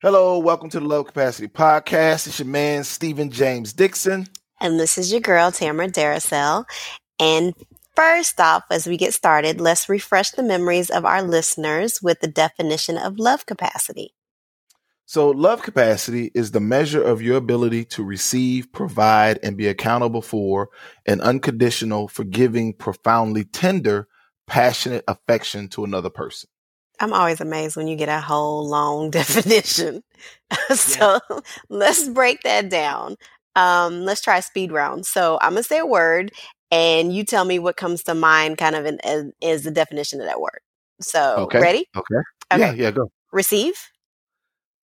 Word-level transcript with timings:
Hello, 0.00 0.38
welcome 0.38 0.70
to 0.70 0.78
the 0.78 0.86
Love 0.86 1.08
Capacity 1.08 1.48
Podcast. 1.48 2.28
It's 2.28 2.38
your 2.38 2.46
man, 2.46 2.84
Stephen 2.84 3.32
James 3.32 3.72
Dixon. 3.72 4.28
And 4.60 4.78
this 4.78 4.96
is 4.96 5.10
your 5.10 5.20
girl, 5.20 5.50
Tamara 5.50 5.88
Daracell. 5.88 6.66
And 7.18 7.52
first 7.96 8.38
off, 8.38 8.62
as 8.70 8.86
we 8.86 8.96
get 8.96 9.12
started, 9.12 9.60
let's 9.60 9.88
refresh 9.88 10.30
the 10.30 10.44
memories 10.44 10.88
of 10.88 11.04
our 11.04 11.20
listeners 11.20 12.00
with 12.00 12.20
the 12.20 12.28
definition 12.28 12.96
of 12.96 13.18
love 13.18 13.44
capacity. 13.44 14.14
So, 15.06 15.30
love 15.30 15.62
capacity 15.62 16.30
is 16.32 16.52
the 16.52 16.60
measure 16.60 17.02
of 17.02 17.20
your 17.20 17.36
ability 17.36 17.84
to 17.86 18.04
receive, 18.04 18.70
provide, 18.70 19.40
and 19.42 19.56
be 19.56 19.66
accountable 19.66 20.22
for 20.22 20.68
an 21.06 21.20
unconditional, 21.20 22.06
forgiving, 22.06 22.72
profoundly 22.72 23.46
tender, 23.46 24.06
passionate 24.46 25.02
affection 25.08 25.66
to 25.70 25.82
another 25.82 26.10
person. 26.10 26.48
I'm 27.00 27.12
always 27.12 27.40
amazed 27.40 27.76
when 27.76 27.86
you 27.86 27.96
get 27.96 28.08
a 28.08 28.20
whole 28.20 28.68
long 28.68 29.10
definition. 29.12 30.02
so 30.70 31.20
yeah. 31.30 31.38
let's 31.68 32.08
break 32.08 32.42
that 32.42 32.68
down. 32.68 33.16
Um, 33.56 34.04
let's 34.04 34.20
try 34.20 34.38
a 34.38 34.42
speed 34.42 34.72
round. 34.72 35.06
So 35.06 35.38
I'm 35.40 35.52
gonna 35.52 35.62
say 35.62 35.78
a 35.78 35.86
word, 35.86 36.32
and 36.70 37.12
you 37.12 37.24
tell 37.24 37.44
me 37.44 37.58
what 37.58 37.76
comes 37.76 38.02
to 38.04 38.14
mind, 38.14 38.58
kind 38.58 38.76
of 38.76 38.86
in, 38.86 39.00
as, 39.00 39.26
is 39.40 39.64
the 39.64 39.70
definition 39.70 40.20
of 40.20 40.26
that 40.26 40.40
word. 40.40 40.60
So 41.00 41.36
okay. 41.38 41.60
ready? 41.60 41.86
Okay. 41.96 42.14
okay. 42.52 42.60
Yeah. 42.60 42.72
Yeah. 42.72 42.90
Go. 42.90 43.10
Receive. 43.32 43.74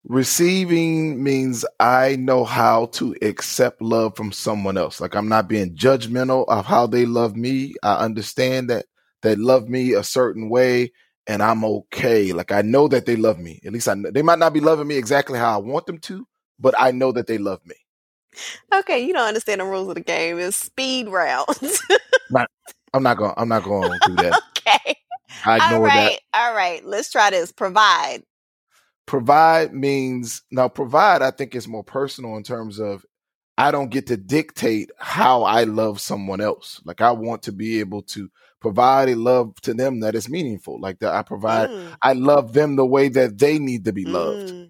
Receiving 0.05 1.21
means 1.21 1.65
I 1.79 2.15
know 2.15 2.45
how 2.45 2.85
to 2.93 3.15
accept 3.21 3.81
love 3.81 4.15
from 4.15 4.31
someone 4.31 4.77
else. 4.77 5.01
Like 5.01 5.13
I'm 5.13 5.27
not 5.27 5.49
being 5.49 5.75
judgmental 5.75 6.45
of 6.47 6.65
how 6.65 6.87
they 6.87 7.05
love 7.05 7.35
me. 7.35 7.73
I 7.83 7.95
understand 8.05 8.69
that 8.69 8.85
they 9.21 9.35
love 9.35 9.67
me 9.67 9.93
a 9.93 10.03
certain 10.03 10.49
way 10.49 10.91
and 11.29 11.43
I'm 11.43 11.63
okay. 11.63 12.33
Like 12.33 12.51
I 12.51 12.63
know 12.63 12.87
that 12.89 13.05
they 13.05 13.15
love 13.15 13.39
me. 13.39 13.61
At 13.63 13.71
least 13.71 13.87
I 13.87 13.93
know 13.93 14.09
they 14.11 14.23
might 14.23 14.39
not 14.39 14.51
be 14.51 14.59
loving 14.59 14.87
me 14.87 14.97
exactly 14.97 15.37
how 15.37 15.53
I 15.53 15.61
want 15.61 15.85
them 15.85 15.99
to, 15.99 16.27
but 16.59 16.73
I 16.77 16.91
know 16.91 17.11
that 17.11 17.27
they 17.27 17.37
love 17.37 17.61
me. 17.65 17.75
Okay, 18.73 19.05
you 19.05 19.13
don't 19.13 19.27
understand 19.27 19.61
the 19.61 19.65
rules 19.65 19.89
of 19.89 19.95
the 19.95 20.01
game. 20.01 20.39
It's 20.39 20.57
speed 20.57 21.07
rounds. 21.07 21.81
not, 22.29 22.49
I'm 22.93 23.03
not 23.03 23.17
going. 23.17 23.33
I'm 23.37 23.47
not 23.47 23.63
going 23.63 23.99
to 23.99 24.11
do 24.11 24.17
that. 24.17 24.39
okay. 24.57 24.97
I 25.45 25.57
ignore 25.57 25.71
All 25.71 25.81
right. 25.81 26.19
that. 26.33 26.39
All 26.39 26.55
right. 26.55 26.83
Let's 26.83 27.11
try 27.11 27.29
this. 27.29 27.51
Provide. 27.51 28.23
Provide 29.05 29.73
means 29.73 30.41
now. 30.51 30.67
Provide, 30.67 31.21
I 31.21 31.31
think, 31.31 31.53
is 31.53 31.67
more 31.67 31.83
personal 31.83 32.37
in 32.37 32.43
terms 32.43 32.79
of 32.79 33.05
I 33.57 33.71
don't 33.71 33.89
get 33.89 34.07
to 34.07 34.17
dictate 34.17 34.89
how 34.97 35.43
I 35.43 35.65
love 35.65 36.01
someone 36.01 36.41
else. 36.41 36.81
Like 36.85 37.01
I 37.01 37.11
want 37.11 37.43
to 37.43 37.51
be 37.51 37.79
able 37.81 38.01
to 38.03 38.29
provide 38.59 39.09
a 39.09 39.15
love 39.15 39.55
to 39.61 39.73
them 39.73 40.01
that 40.01 40.15
is 40.15 40.29
meaningful. 40.29 40.79
Like 40.79 40.99
that 40.99 41.13
I 41.13 41.23
provide, 41.23 41.69
mm. 41.69 41.95
I 42.01 42.13
love 42.13 42.53
them 42.53 42.75
the 42.75 42.85
way 42.85 43.09
that 43.09 43.37
they 43.37 43.59
need 43.59 43.85
to 43.85 43.93
be 43.93 44.05
loved. 44.05 44.49
Mm. 44.49 44.69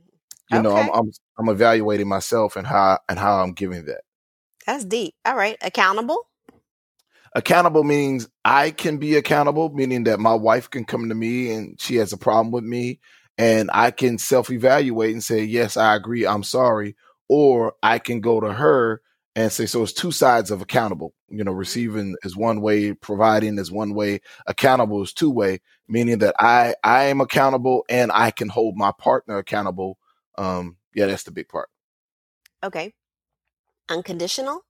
You 0.52 0.58
okay. 0.58 0.62
know, 0.62 0.76
I'm, 0.76 0.90
I'm 0.90 1.12
I'm 1.38 1.50
evaluating 1.50 2.08
myself 2.08 2.56
and 2.56 2.66
how 2.66 3.00
and 3.08 3.20
how 3.20 3.42
I'm 3.42 3.54
giving 3.54 3.86
that. 3.86 4.02
That's 4.66 4.84
deep. 4.84 5.14
All 5.26 5.36
right, 5.36 5.58
accountable. 5.62 6.28
Accountable 7.36 7.84
means 7.84 8.28
I 8.44 8.72
can 8.72 8.98
be 8.98 9.16
accountable, 9.16 9.70
meaning 9.70 10.06
that 10.06 10.20
my 10.20 10.34
wife 10.34 10.70
can 10.70 10.86
come 10.86 11.10
to 11.10 11.16
me 11.16 11.52
and 11.52 11.80
she 11.80 11.98
has 11.98 12.12
a 12.12 12.18
problem 12.18 12.52
with 12.52 12.64
me, 12.64 13.00
and 13.38 13.70
I 13.74 13.92
can 13.92 14.18
self 14.18 14.50
evaluate 14.50 15.14
and 15.14 15.24
say, 15.24 15.44
Yes, 15.44 15.78
I 15.78 15.96
agree, 15.96 16.26
I'm 16.26 16.44
sorry. 16.44 16.96
Or 17.28 17.74
I 17.84 18.00
can 18.00 18.22
go 18.22 18.40
to 18.40 18.52
her 18.52 19.02
and 19.36 19.52
say 19.52 19.68
so 19.68 19.84
it's 19.84 19.94
two 19.94 20.12
sides 20.12 20.50
of 20.50 20.64
accountable 20.64 21.14
you 21.32 21.44
know 21.44 21.52
mm-hmm. 21.52 21.60
receiving 21.60 22.16
is 22.24 22.36
one 22.36 22.62
way 22.62 22.94
providing 22.94 23.58
is 23.58 23.72
one 23.72 23.94
way 23.94 24.20
accountable 24.48 25.02
is 25.02 25.14
two 25.14 25.30
way 25.30 25.60
meaning 25.88 26.20
that 26.20 26.36
i 26.40 26.74
i 26.84 27.06
am 27.06 27.22
accountable 27.22 27.86
and 27.90 28.12
i 28.14 28.32
can 28.32 28.50
hold 28.50 28.76
my 28.76 28.92
partner 28.98 29.38
accountable 29.38 29.98
um 30.38 30.78
yeah 30.94 31.06
that's 31.06 31.24
the 31.24 31.32
big 31.32 31.48
part 31.48 31.70
okay 32.64 32.94
unconditional 33.90 34.62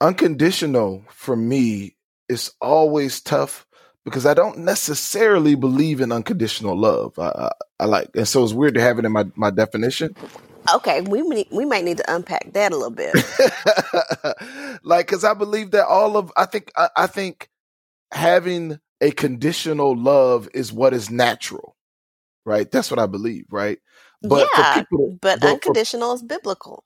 unconditional 0.00 1.04
for 1.10 1.36
me 1.36 1.96
is 2.28 2.52
always 2.60 3.20
tough 3.20 3.66
because 4.04 4.24
I 4.24 4.34
don't 4.34 4.58
necessarily 4.58 5.54
believe 5.54 6.00
in 6.00 6.12
unconditional 6.12 6.78
love. 6.78 7.18
I, 7.18 7.28
I, 7.28 7.50
I, 7.80 7.84
like, 7.84 8.08
and 8.14 8.26
so 8.26 8.42
it's 8.42 8.52
weird 8.52 8.74
to 8.74 8.80
have 8.80 8.98
it 8.98 9.04
in 9.04 9.12
my, 9.12 9.26
my 9.34 9.50
definition. 9.50 10.14
Okay, 10.74 11.00
we 11.00 11.22
we 11.50 11.64
might 11.64 11.84
need 11.84 11.96
to 11.98 12.14
unpack 12.14 12.52
that 12.52 12.72
a 12.72 12.76
little 12.76 12.90
bit. 12.90 13.14
like, 14.82 15.06
because 15.06 15.24
I 15.24 15.34
believe 15.34 15.70
that 15.72 15.86
all 15.86 16.16
of 16.16 16.32
I 16.36 16.46
think 16.46 16.70
I, 16.76 16.88
I, 16.96 17.06
think 17.06 17.48
having 18.12 18.78
a 19.00 19.10
conditional 19.10 19.96
love 19.96 20.48
is 20.54 20.72
what 20.72 20.92
is 20.92 21.10
natural, 21.10 21.76
right? 22.44 22.70
That's 22.70 22.90
what 22.90 23.00
I 23.00 23.06
believe, 23.06 23.46
right? 23.50 23.78
But 24.22 24.48
yeah, 24.56 24.74
people, 24.74 25.18
but, 25.20 25.40
but 25.40 25.50
unconditional 25.50 26.10
for, 26.10 26.16
is 26.16 26.22
biblical. 26.22 26.84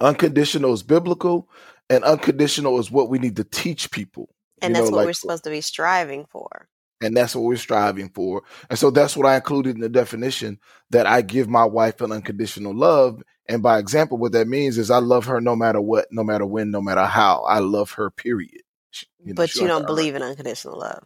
Unconditional 0.00 0.72
is 0.72 0.82
biblical, 0.82 1.48
and 1.90 2.04
unconditional 2.04 2.78
is 2.78 2.90
what 2.90 3.10
we 3.10 3.18
need 3.18 3.36
to 3.36 3.44
teach 3.44 3.90
people. 3.90 4.30
And 4.62 4.74
that's 4.74 4.86
know, 4.86 4.92
what 4.92 4.98
like, 4.98 5.06
we're 5.06 5.12
supposed 5.12 5.44
to 5.44 5.50
be 5.50 5.60
striving 5.60 6.24
for 6.30 6.68
and 7.04 7.16
that's 7.16 7.34
what 7.34 7.44
we're 7.44 7.56
striving 7.56 8.08
for. 8.10 8.42
And 8.70 8.78
so 8.78 8.90
that's 8.90 9.16
what 9.16 9.26
I 9.26 9.36
included 9.36 9.74
in 9.74 9.80
the 9.80 9.88
definition 9.88 10.58
that 10.90 11.06
I 11.06 11.22
give 11.22 11.48
my 11.48 11.64
wife 11.64 12.00
an 12.00 12.12
unconditional 12.12 12.74
love. 12.74 13.22
And 13.48 13.62
by 13.62 13.78
example, 13.78 14.18
what 14.18 14.32
that 14.32 14.48
means 14.48 14.78
is 14.78 14.90
I 14.90 14.98
love 14.98 15.26
her 15.26 15.40
no 15.40 15.54
matter 15.54 15.80
what, 15.80 16.06
no 16.10 16.24
matter 16.24 16.46
when, 16.46 16.70
no 16.70 16.80
matter 16.80 17.04
how. 17.04 17.42
I 17.42 17.58
love 17.58 17.92
her, 17.92 18.10
period. 18.10 18.62
You 19.24 19.34
know, 19.34 19.34
but 19.34 19.54
you 19.54 19.66
don't 19.66 19.86
believe 19.86 20.14
in 20.14 20.22
unconditional 20.22 20.78
love. 20.78 21.02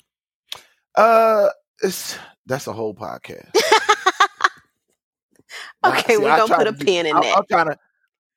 Uh, 0.94 1.48
it's 1.82 2.18
that's 2.46 2.66
a 2.66 2.72
whole 2.72 2.94
podcast. 2.94 3.50
okay, 5.86 6.16
we're 6.18 6.36
gonna 6.36 6.54
put 6.54 6.66
a 6.66 6.72
pin 6.72 7.06
in 7.06 7.16
I, 7.16 7.20
that. 7.20 7.36
I'm 7.38 7.44
trying 7.50 7.66
to 7.68 7.78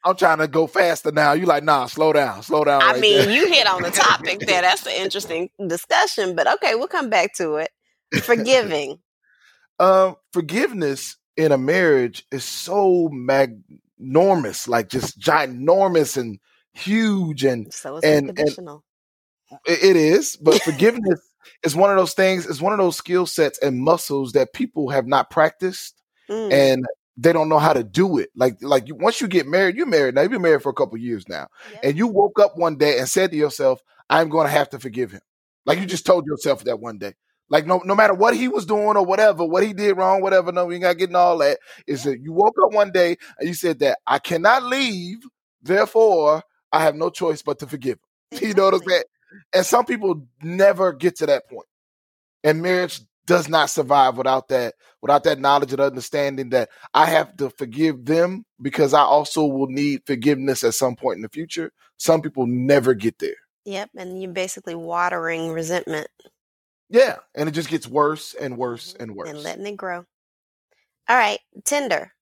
I'm 0.03 0.15
trying 0.15 0.39
to 0.39 0.47
go 0.47 0.67
faster 0.67 1.11
now. 1.11 1.33
You 1.33 1.45
like, 1.45 1.63
nah, 1.63 1.85
slow 1.85 2.11
down, 2.13 2.41
slow 2.43 2.63
down. 2.63 2.81
I 2.81 2.93
right 2.93 3.01
mean, 3.01 3.25
there. 3.25 3.31
you 3.31 3.47
hit 3.47 3.67
on 3.67 3.83
the 3.83 3.91
topic 3.91 4.39
there. 4.39 4.61
That's 4.61 4.85
an 4.85 4.93
interesting 4.93 5.49
discussion, 5.67 6.35
but 6.35 6.47
okay, 6.55 6.75
we'll 6.75 6.87
come 6.87 7.09
back 7.09 7.33
to 7.35 7.55
it. 7.55 7.69
Forgiving. 8.23 8.99
um, 9.79 10.15
forgiveness 10.33 11.17
in 11.37 11.51
a 11.51 11.57
marriage 11.57 12.25
is 12.31 12.43
so 12.43 13.09
magnormous, 13.13 14.67
like 14.67 14.89
just 14.89 15.19
ginormous 15.19 16.17
and 16.17 16.39
huge, 16.73 17.43
and 17.43 17.71
so 17.73 17.99
and, 18.03 18.37
and 18.37 18.81
it 19.65 19.95
is. 19.95 20.35
But 20.35 20.61
forgiveness 20.63 21.21
is 21.63 21.75
one 21.75 21.89
of 21.91 21.97
those 21.97 22.13
things. 22.13 22.45
It's 22.45 22.61
one 22.61 22.73
of 22.73 22.79
those 22.79 22.97
skill 22.97 23.25
sets 23.25 23.59
and 23.59 23.79
muscles 23.79 24.33
that 24.33 24.53
people 24.53 24.89
have 24.89 25.07
not 25.07 25.29
practiced. 25.29 25.95
Mm. 26.29 26.53
And 26.53 26.85
they 27.17 27.33
don't 27.33 27.49
know 27.49 27.59
how 27.59 27.73
to 27.73 27.83
do 27.83 28.17
it. 28.17 28.29
Like 28.35 28.57
like 28.61 28.87
you, 28.87 28.95
once 28.95 29.21
you 29.21 29.27
get 29.27 29.47
married, 29.47 29.75
you're 29.75 29.85
married 29.85 30.15
now. 30.15 30.21
You've 30.21 30.31
been 30.31 30.41
married 30.41 30.63
for 30.63 30.69
a 30.69 30.73
couple 30.73 30.97
years 30.97 31.27
now, 31.27 31.47
yep. 31.71 31.81
and 31.83 31.97
you 31.97 32.07
woke 32.07 32.39
up 32.39 32.57
one 32.57 32.77
day 32.77 32.99
and 32.99 33.07
said 33.07 33.31
to 33.31 33.37
yourself, 33.37 33.81
"I'm 34.09 34.29
going 34.29 34.47
to 34.47 34.51
have 34.51 34.69
to 34.69 34.79
forgive 34.79 35.11
him." 35.11 35.21
Like 35.65 35.79
you 35.79 35.85
just 35.85 36.05
told 36.05 36.25
yourself 36.25 36.63
that 36.63 36.79
one 36.79 36.97
day. 36.97 37.13
Like 37.49 37.67
no 37.67 37.79
no 37.79 37.95
matter 37.95 38.13
what 38.13 38.35
he 38.35 38.47
was 38.47 38.65
doing 38.65 38.95
or 38.95 39.05
whatever, 39.05 39.43
what 39.45 39.63
he 39.63 39.73
did 39.73 39.97
wrong, 39.97 40.21
whatever. 40.21 40.51
No, 40.51 40.69
you 40.69 40.79
got 40.79 40.97
getting 40.97 41.15
all 41.15 41.37
that. 41.39 41.59
Is 41.85 42.03
that 42.05 42.21
you 42.21 42.31
woke 42.31 42.55
up 42.63 42.71
one 42.71 42.91
day 42.91 43.17
and 43.39 43.47
you 43.47 43.53
said 43.53 43.79
that 43.79 43.99
I 44.07 44.19
cannot 44.19 44.63
leave, 44.63 45.19
therefore 45.61 46.43
I 46.71 46.83
have 46.83 46.95
no 46.95 47.09
choice 47.09 47.41
but 47.41 47.59
to 47.59 47.67
forgive 47.67 47.95
him. 47.95 47.99
Exactly. 48.31 48.47
You 48.47 48.53
know 48.53 48.63
what 48.65 48.73
I'm 48.75 48.81
saying? 48.87 49.03
And 49.53 49.65
some 49.65 49.85
people 49.85 50.27
never 50.41 50.93
get 50.93 51.17
to 51.17 51.25
that 51.25 51.49
point. 51.49 51.67
And 52.43 52.61
marriage 52.61 53.01
does 53.25 53.47
not 53.47 53.69
survive 53.69 54.17
without 54.17 54.49
that 54.49 54.75
without 55.01 55.23
that 55.23 55.39
knowledge 55.39 55.71
and 55.71 55.81
understanding 55.81 56.49
that 56.49 56.69
I 56.93 57.05
have 57.07 57.35
to 57.37 57.49
forgive 57.49 58.05
them 58.05 58.45
because 58.61 58.93
I 58.93 59.01
also 59.01 59.45
will 59.45 59.67
need 59.67 60.01
forgiveness 60.05 60.63
at 60.63 60.75
some 60.75 60.95
point 60.95 61.17
in 61.17 61.21
the 61.21 61.29
future. 61.29 61.71
Some 61.97 62.21
people 62.21 62.45
never 62.47 62.93
get 62.93 63.19
there. 63.19 63.35
Yep, 63.65 63.91
and 63.95 64.21
you're 64.21 64.31
basically 64.31 64.75
watering 64.75 65.51
resentment. 65.51 66.07
Yeah, 66.89 67.17
and 67.35 67.47
it 67.47 67.53
just 67.53 67.69
gets 67.69 67.87
worse 67.87 68.33
and 68.33 68.57
worse 68.57 68.93
mm-hmm. 68.93 69.03
and 69.03 69.15
worse. 69.15 69.29
And 69.29 69.43
letting 69.43 69.67
it 69.67 69.77
grow. 69.77 70.05
All 71.07 71.17
right, 71.17 71.39
Tender. 71.65 72.13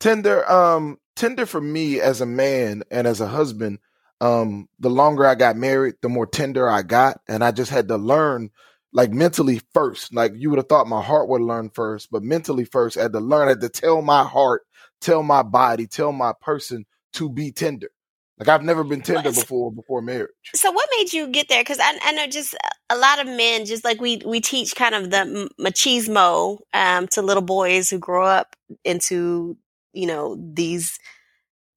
Tender 0.00 0.50
um 0.50 0.98
tender 1.16 1.46
for 1.46 1.60
me 1.60 2.00
as 2.00 2.20
a 2.20 2.26
man 2.26 2.82
and 2.90 3.06
as 3.06 3.20
a 3.20 3.26
husband 3.26 3.78
um 4.20 4.68
the 4.78 4.90
longer 4.90 5.26
I 5.26 5.34
got 5.34 5.56
married, 5.56 5.94
the 6.02 6.08
more 6.08 6.26
tender 6.26 6.68
I 6.68 6.82
got 6.82 7.20
and 7.28 7.42
I 7.42 7.52
just 7.52 7.70
had 7.70 7.88
to 7.88 7.96
learn 7.96 8.50
like 8.94 9.10
mentally 9.10 9.60
first. 9.74 10.14
Like 10.14 10.32
you 10.36 10.48
would 10.48 10.58
have 10.58 10.68
thought 10.68 10.86
my 10.86 11.02
heart 11.02 11.28
would 11.28 11.42
learn 11.42 11.68
first, 11.68 12.10
but 12.10 12.22
mentally 12.22 12.64
first, 12.64 12.96
I 12.96 13.02
had 13.02 13.12
to 13.12 13.20
learn, 13.20 13.48
I 13.48 13.50
had 13.50 13.60
to 13.60 13.68
tell 13.68 14.00
my 14.00 14.22
heart, 14.22 14.62
tell 15.00 15.22
my 15.22 15.42
body, 15.42 15.86
tell 15.86 16.12
my 16.12 16.32
person 16.40 16.86
to 17.14 17.28
be 17.28 17.52
tender. 17.52 17.90
Like 18.38 18.48
I've 18.48 18.64
never 18.64 18.82
been 18.82 19.02
tender 19.02 19.30
before 19.30 19.70
before 19.70 20.00
marriage. 20.00 20.30
So 20.54 20.72
what 20.72 20.88
made 20.96 21.12
you 21.12 21.28
get 21.28 21.48
there? 21.48 21.60
Because 21.60 21.78
I, 21.80 21.98
I, 22.02 22.12
know 22.12 22.26
just 22.26 22.56
a 22.90 22.96
lot 22.96 23.20
of 23.20 23.26
men, 23.26 23.64
just 23.64 23.84
like 23.84 24.00
we 24.00 24.22
we 24.24 24.40
teach 24.40 24.74
kind 24.74 24.94
of 24.94 25.10
the 25.10 25.48
machismo 25.60 26.58
um, 26.72 27.06
to 27.08 27.22
little 27.22 27.44
boys 27.44 27.90
who 27.90 27.98
grow 27.98 28.26
up 28.26 28.56
into 28.84 29.56
you 29.92 30.08
know 30.08 30.36
these, 30.52 30.98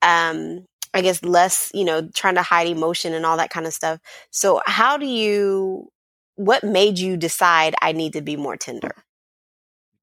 um, 0.01 0.65
I 0.95 1.01
guess 1.01 1.23
less 1.23 1.69
you 1.75 1.85
know 1.85 2.09
trying 2.15 2.35
to 2.35 2.41
hide 2.41 2.67
emotion 2.67 3.13
and 3.13 3.23
all 3.23 3.37
that 3.37 3.51
kind 3.51 3.67
of 3.67 3.73
stuff. 3.73 3.99
So 4.31 4.59
how 4.65 4.97
do 4.97 5.05
you 5.05 5.91
what 6.37 6.63
made 6.65 6.99
you 6.99 7.17
decide 7.17 7.75
I 7.83 7.93
need 7.93 8.13
to 8.15 8.21
be 8.23 8.37
more 8.37 8.57
tender? 8.57 8.95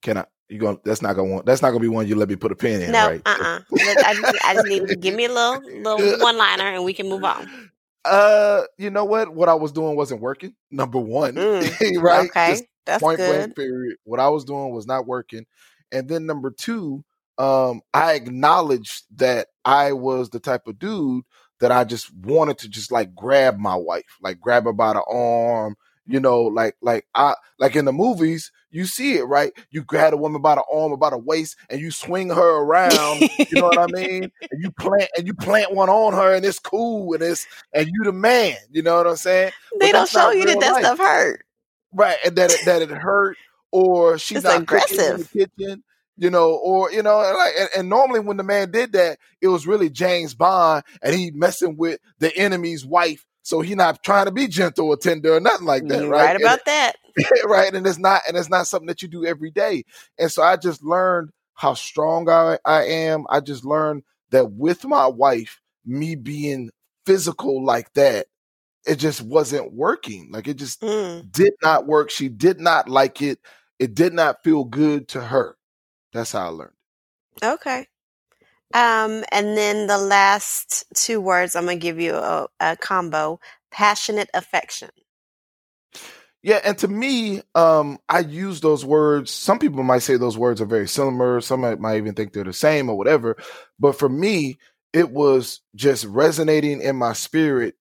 Can 0.03 0.19
I 0.19 0.27
You 0.49 0.61
going 0.61 0.81
that's 0.85 1.03
not 1.03 1.17
gonna 1.17 1.31
want 1.33 1.47
that's 1.47 1.63
not 1.63 1.71
gonna 1.71 1.81
be 1.81 1.89
one 1.89 2.07
you 2.09 2.17
let 2.17 2.29
me 2.29 2.37
put 2.37 2.53
a 2.53 2.57
pin 2.57 2.83
in, 2.83 2.95
No, 2.95 3.01
right? 3.01 3.25
uh 3.27 3.37
uh 3.41 3.61
I 4.03 4.15
just, 4.15 4.35
I 4.45 4.55
just 4.55 4.67
need 4.67 4.89
to 4.89 4.97
give 4.97 5.15
me 5.15 5.27
a 5.27 5.33
little 5.33 5.63
little 5.83 6.11
one 6.19 6.39
liner 6.39 6.65
and 6.65 6.85
we 6.85 6.95
can 6.95 7.09
move 7.09 7.25
on. 7.25 7.51
Uh, 8.05 8.63
you 8.79 8.91
know 8.91 9.05
what? 9.05 9.35
What 9.35 9.49
I 9.49 9.55
was 9.55 9.73
doing 9.73 9.97
wasn't 9.97 10.23
working. 10.23 10.55
Number 10.71 10.99
one, 10.99 11.43
Mm, 11.43 11.79
right? 12.01 12.31
Okay, 12.31 12.37
Just 12.45 12.67
that's 12.87 13.09
point 13.09 13.17
good. 13.17 13.25
blank 13.25 13.55
period. 13.57 13.97
What 14.05 14.21
I 14.21 14.29
was 14.29 14.45
doing 14.45 14.75
was 14.75 14.87
not 14.87 15.07
working. 15.07 15.47
And 15.93 16.09
then 16.09 16.27
number 16.27 16.51
two, 16.51 17.05
um, 17.39 17.83
I 17.95 18.15
acknowledged 18.15 19.05
that 19.17 19.49
I 19.65 19.93
was 19.93 20.31
the 20.31 20.41
type 20.41 20.67
of 20.67 20.79
dude 20.81 21.25
that 21.61 21.73
I 21.73 21.85
just 21.85 22.15
wanted 22.17 22.59
to 22.59 22.69
just 22.69 22.93
like 22.93 23.15
grab 23.15 23.59
my 23.59 23.77
wife, 23.77 24.19
like 24.23 24.41
grab 24.41 24.65
her 24.65 24.73
by 24.73 24.95
the 24.95 25.03
arm, 25.05 25.77
you 26.07 26.21
know, 26.21 26.43
like 26.43 26.77
like 26.83 27.07
I 27.15 27.35
like 27.59 27.77
in 27.77 27.85
the 27.85 27.93
movies, 27.93 28.53
you 28.71 28.85
see 28.87 29.15
it, 29.17 29.25
right? 29.25 29.53
You 29.71 29.83
grab 29.85 30.15
a 30.15 30.17
woman 30.17 30.43
by 30.43 30.55
the 30.57 30.65
arm 30.73 30.93
or 30.93 30.97
by 30.97 31.11
the 31.11 31.19
waist 31.19 31.57
and 31.71 31.81
you 31.81 31.91
swing 31.91 32.29
her 32.31 32.59
around, 32.61 33.29
you 33.49 33.57
know 33.59 33.67
what 33.67 33.79
I 33.79 33.87
mean? 33.87 34.31
And 34.51 34.63
you 34.63 34.71
plant 34.73 35.09
and 35.17 35.27
you 35.27 35.35
plant 35.35 35.73
one 35.75 35.89
on 35.89 36.13
her 36.13 36.35
and 36.35 36.45
it's 36.45 36.59
cool 36.59 37.13
and 37.15 37.23
it's 37.23 37.47
and 37.73 37.87
you 37.87 38.05
the 38.05 38.13
man, 38.13 38.57
you 38.71 38.83
know 38.83 38.97
what 38.97 39.07
I'm 39.07 39.17
saying? 39.17 39.53
they 39.81 39.93
don't 39.93 40.09
show 40.09 40.31
you 40.31 40.47
that 40.47 40.61
that 40.61 40.73
life. 40.73 40.85
stuff 40.85 40.99
hurt. 40.99 41.45
right 41.93 42.17
and 42.25 42.37
that 42.37 42.51
it, 42.51 42.61
that 42.65 42.83
it 42.83 42.91
hurt 42.91 43.37
or 43.73 44.19
she's 44.19 44.45
It's 44.45 44.45
not 44.45 44.67
cooking 44.67 45.01
in 45.01 45.17
the 45.17 45.25
aggressive. 45.25 45.33
kitchen 45.33 45.83
you 46.17 46.31
know 46.31 46.51
or 46.55 46.93
you 46.93 47.03
know 47.03 47.21
and 47.21 47.37
like 47.37 47.53
and, 47.59 47.69
and 47.77 47.89
normally 47.89 48.21
when 48.21 48.37
the 48.37 48.43
man 48.45 48.71
did 48.71 48.93
that 48.93 49.19
it 49.41 49.49
was 49.49 49.67
really 49.67 49.91
james 49.91 50.35
bond 50.35 50.85
and 51.03 51.15
he 51.15 51.31
messing 51.33 51.77
with 51.77 51.99
the 52.21 52.35
enemy's 52.37 52.85
wife 52.87 53.27
so 53.45 53.61
he 53.61 53.77
not 53.77 54.03
trying 54.03 54.27
to 54.27 54.33
be 54.33 54.49
gentle 54.49 54.89
or 54.89 54.97
tender 54.97 55.37
or 55.37 55.41
nothing 55.41 55.67
like 55.69 55.87
that 55.89 56.01
You're 56.01 56.09
right 56.09 56.35
right 56.35 56.37
about 56.37 56.65
that. 56.67 56.97
Right 57.47 57.73
and 57.73 57.87
it's 57.87 57.99
not 57.99 58.23
and 58.29 58.37
it's 58.37 58.51
not 58.51 58.67
something 58.67 58.89
that 58.89 59.03
you 59.03 59.09
do 59.09 59.25
every 59.25 59.53
day 59.53 59.85
and 60.19 60.33
so 60.33 60.43
i 60.43 60.57
just 60.57 60.83
learned 60.83 61.31
how 61.55 61.75
strong 61.75 62.29
i, 62.29 62.59
I 62.65 62.85
am 62.85 63.27
i 63.31 63.41
just 63.41 63.65
learned 63.65 64.03
that 64.31 64.51
with 64.51 64.85
my 64.85 65.07
wife 65.07 65.61
me 65.87 66.17
being 66.17 66.71
physical 67.07 67.65
like 67.65 67.93
that 67.95 68.27
it 68.87 68.97
just 68.97 69.23
wasn't 69.23 69.73
working 69.73 70.31
like 70.33 70.49
it 70.49 70.55
just 70.55 70.83
Mm, 70.83 71.25
did 71.31 71.55
not 71.63 71.87
work. 71.87 72.11
She 72.11 72.29
did 72.29 72.61
not 72.61 72.89
like 72.89 73.23
it. 73.23 73.39
It 73.79 73.95
did 73.95 74.13
not 74.13 74.45
feel 74.45 74.65
good 74.65 75.09
to 75.09 75.21
her. 75.23 75.57
That's 76.13 76.33
how 76.33 76.47
I 76.47 76.49
learned. 76.51 76.73
okay. 77.43 77.89
Um, 78.75 79.25
and 79.31 79.57
then 79.57 79.87
the 79.87 79.99
last 79.99 80.85
two 80.95 81.21
words, 81.21 81.55
I'm 81.57 81.65
gonna 81.65 81.77
give 81.77 82.01
you 82.01 82.15
a, 82.15 82.49
a 82.61 82.77
combo: 82.77 83.41
passionate 83.71 84.29
affection. 84.35 84.91
Yeah, 86.45 86.61
and 86.63 86.77
to 86.79 86.89
me, 86.89 87.41
um, 87.55 87.99
I 88.07 88.19
use 88.19 88.61
those 88.61 88.85
words. 88.85 89.31
Some 89.31 89.59
people 89.59 89.83
might 89.83 90.03
say 90.03 90.19
those 90.19 90.37
words 90.37 90.61
are 90.61 90.67
very 90.67 90.87
similar. 90.87 91.41
Some 91.41 91.63
might, 91.63 91.81
might 91.81 91.97
even 91.97 92.13
think 92.13 92.35
they're 92.35 92.45
the 92.45 92.53
same 92.53 92.91
or 92.91 92.99
whatever. 92.99 93.39
But 93.79 93.99
for 93.99 94.11
me, 94.11 94.59
it 94.93 95.11
was 95.11 95.63
just 95.75 96.05
resonating 96.05 96.83
in 96.83 96.97
my 96.97 97.15
spirit, 97.15 97.77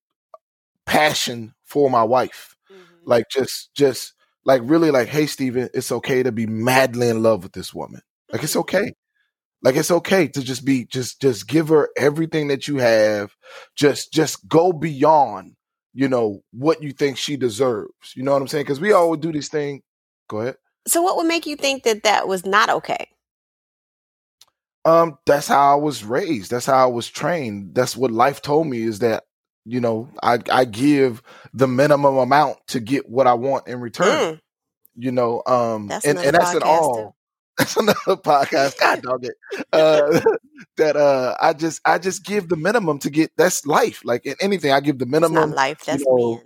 passion 0.86 1.54
for 1.66 1.90
my 1.90 2.04
wife. 2.04 2.56
Mm-hmm. 2.72 2.84
Like 3.04 3.26
just, 3.30 3.74
just 3.76 4.14
like 4.46 4.62
really 4.64 4.92
like, 4.92 5.10
hey, 5.10 5.26
Stephen, 5.26 5.68
it's 5.74 5.92
okay 5.92 6.24
to 6.24 6.32
be 6.32 6.46
madly 6.46 7.10
in 7.10 7.22
love 7.22 7.44
with 7.44 7.52
this 7.52 7.74
woman. 7.74 8.00
Like 8.32 8.44
it's 8.44 8.56
okay. 8.56 8.94
Like 9.64 9.78
it's 9.78 9.92
okay 9.92 10.28
to 10.30 10.44
just 10.44 10.66
be 10.66 10.86
just 10.86 11.22
just 11.22 11.48
give 11.48 11.70
her 11.70 11.90
everything 11.98 12.50
that 12.50 12.68
you 12.68 12.78
have. 12.78 13.34
Just 13.76 14.14
just 14.14 14.48
go 14.48 14.74
beyond, 14.74 15.56
you 15.94 16.10
know, 16.10 16.44
what 16.52 16.84
you 16.84 16.94
think 16.94 17.18
she 17.18 17.38
deserves. 17.38 18.14
You 18.16 18.24
know 18.24 18.34
what 18.34 18.42
I'm 18.42 18.50
saying? 18.50 18.66
Because 18.66 18.82
we 18.82 18.94
always 18.94 19.22
do 19.22 19.32
this 19.34 19.50
thing. 19.50 19.84
Go 20.30 20.42
ahead. 20.42 20.58
So, 20.88 21.02
what 21.02 21.18
would 21.18 21.28
make 21.28 21.46
you 21.48 21.56
think 21.58 21.84
that 21.84 22.04
that 22.04 22.28
was 22.28 22.46
not 22.46 22.70
okay? 22.70 23.08
Um, 24.86 25.18
that's 25.26 25.48
how 25.48 25.74
I 25.74 25.76
was 25.76 26.04
raised. 26.04 26.52
That's 26.52 26.66
how 26.66 26.78
I 26.78 26.88
was 26.92 27.08
trained. 27.10 27.76
That's 27.76 27.96
what 27.96 28.12
life 28.12 28.42
told 28.42 28.68
me 28.68 28.82
is 28.84 29.00
that, 29.00 29.24
you 29.66 29.80
know, 29.80 30.10
I 30.24 30.40
I 30.52 30.66
give 30.66 31.24
the 31.54 31.68
minimum 31.68 32.18
amount 32.18 32.58
to 32.70 32.80
get 32.80 33.10
what 33.10 33.28
I 33.28 33.34
want 33.36 33.68
in 33.68 33.80
return. 33.80 34.08
Mm, 34.36 34.40
You 34.96 35.12
know, 35.12 35.44
um, 35.48 35.88
That's 35.88 36.06
and, 36.06 36.20
and 36.20 36.36
that's 36.36 36.54
it 36.54 36.64
all. 36.64 37.16
That's 37.58 37.78
another 37.78 38.18
podcast. 38.18 38.80
God 38.80 39.02
dog 39.04 39.26
it. 39.26 39.36
Uh, 39.72 40.20
that 40.78 40.96
uh, 40.98 41.36
I 41.42 41.54
just 41.54 41.82
I 41.86 42.00
just 42.00 42.26
give 42.26 42.50
the 42.50 42.56
minimum 42.56 43.00
to 43.00 43.10
get. 43.10 43.32
That's 43.38 43.66
life. 43.66 44.02
Like 44.04 44.26
in 44.26 44.36
anything, 44.40 44.72
I 44.72 44.80
give 44.80 44.98
the 45.00 45.06
minimum. 45.06 45.52
life. 45.52 45.86
That's 45.86 46.04
know, 46.06 46.36
men. 46.36 46.44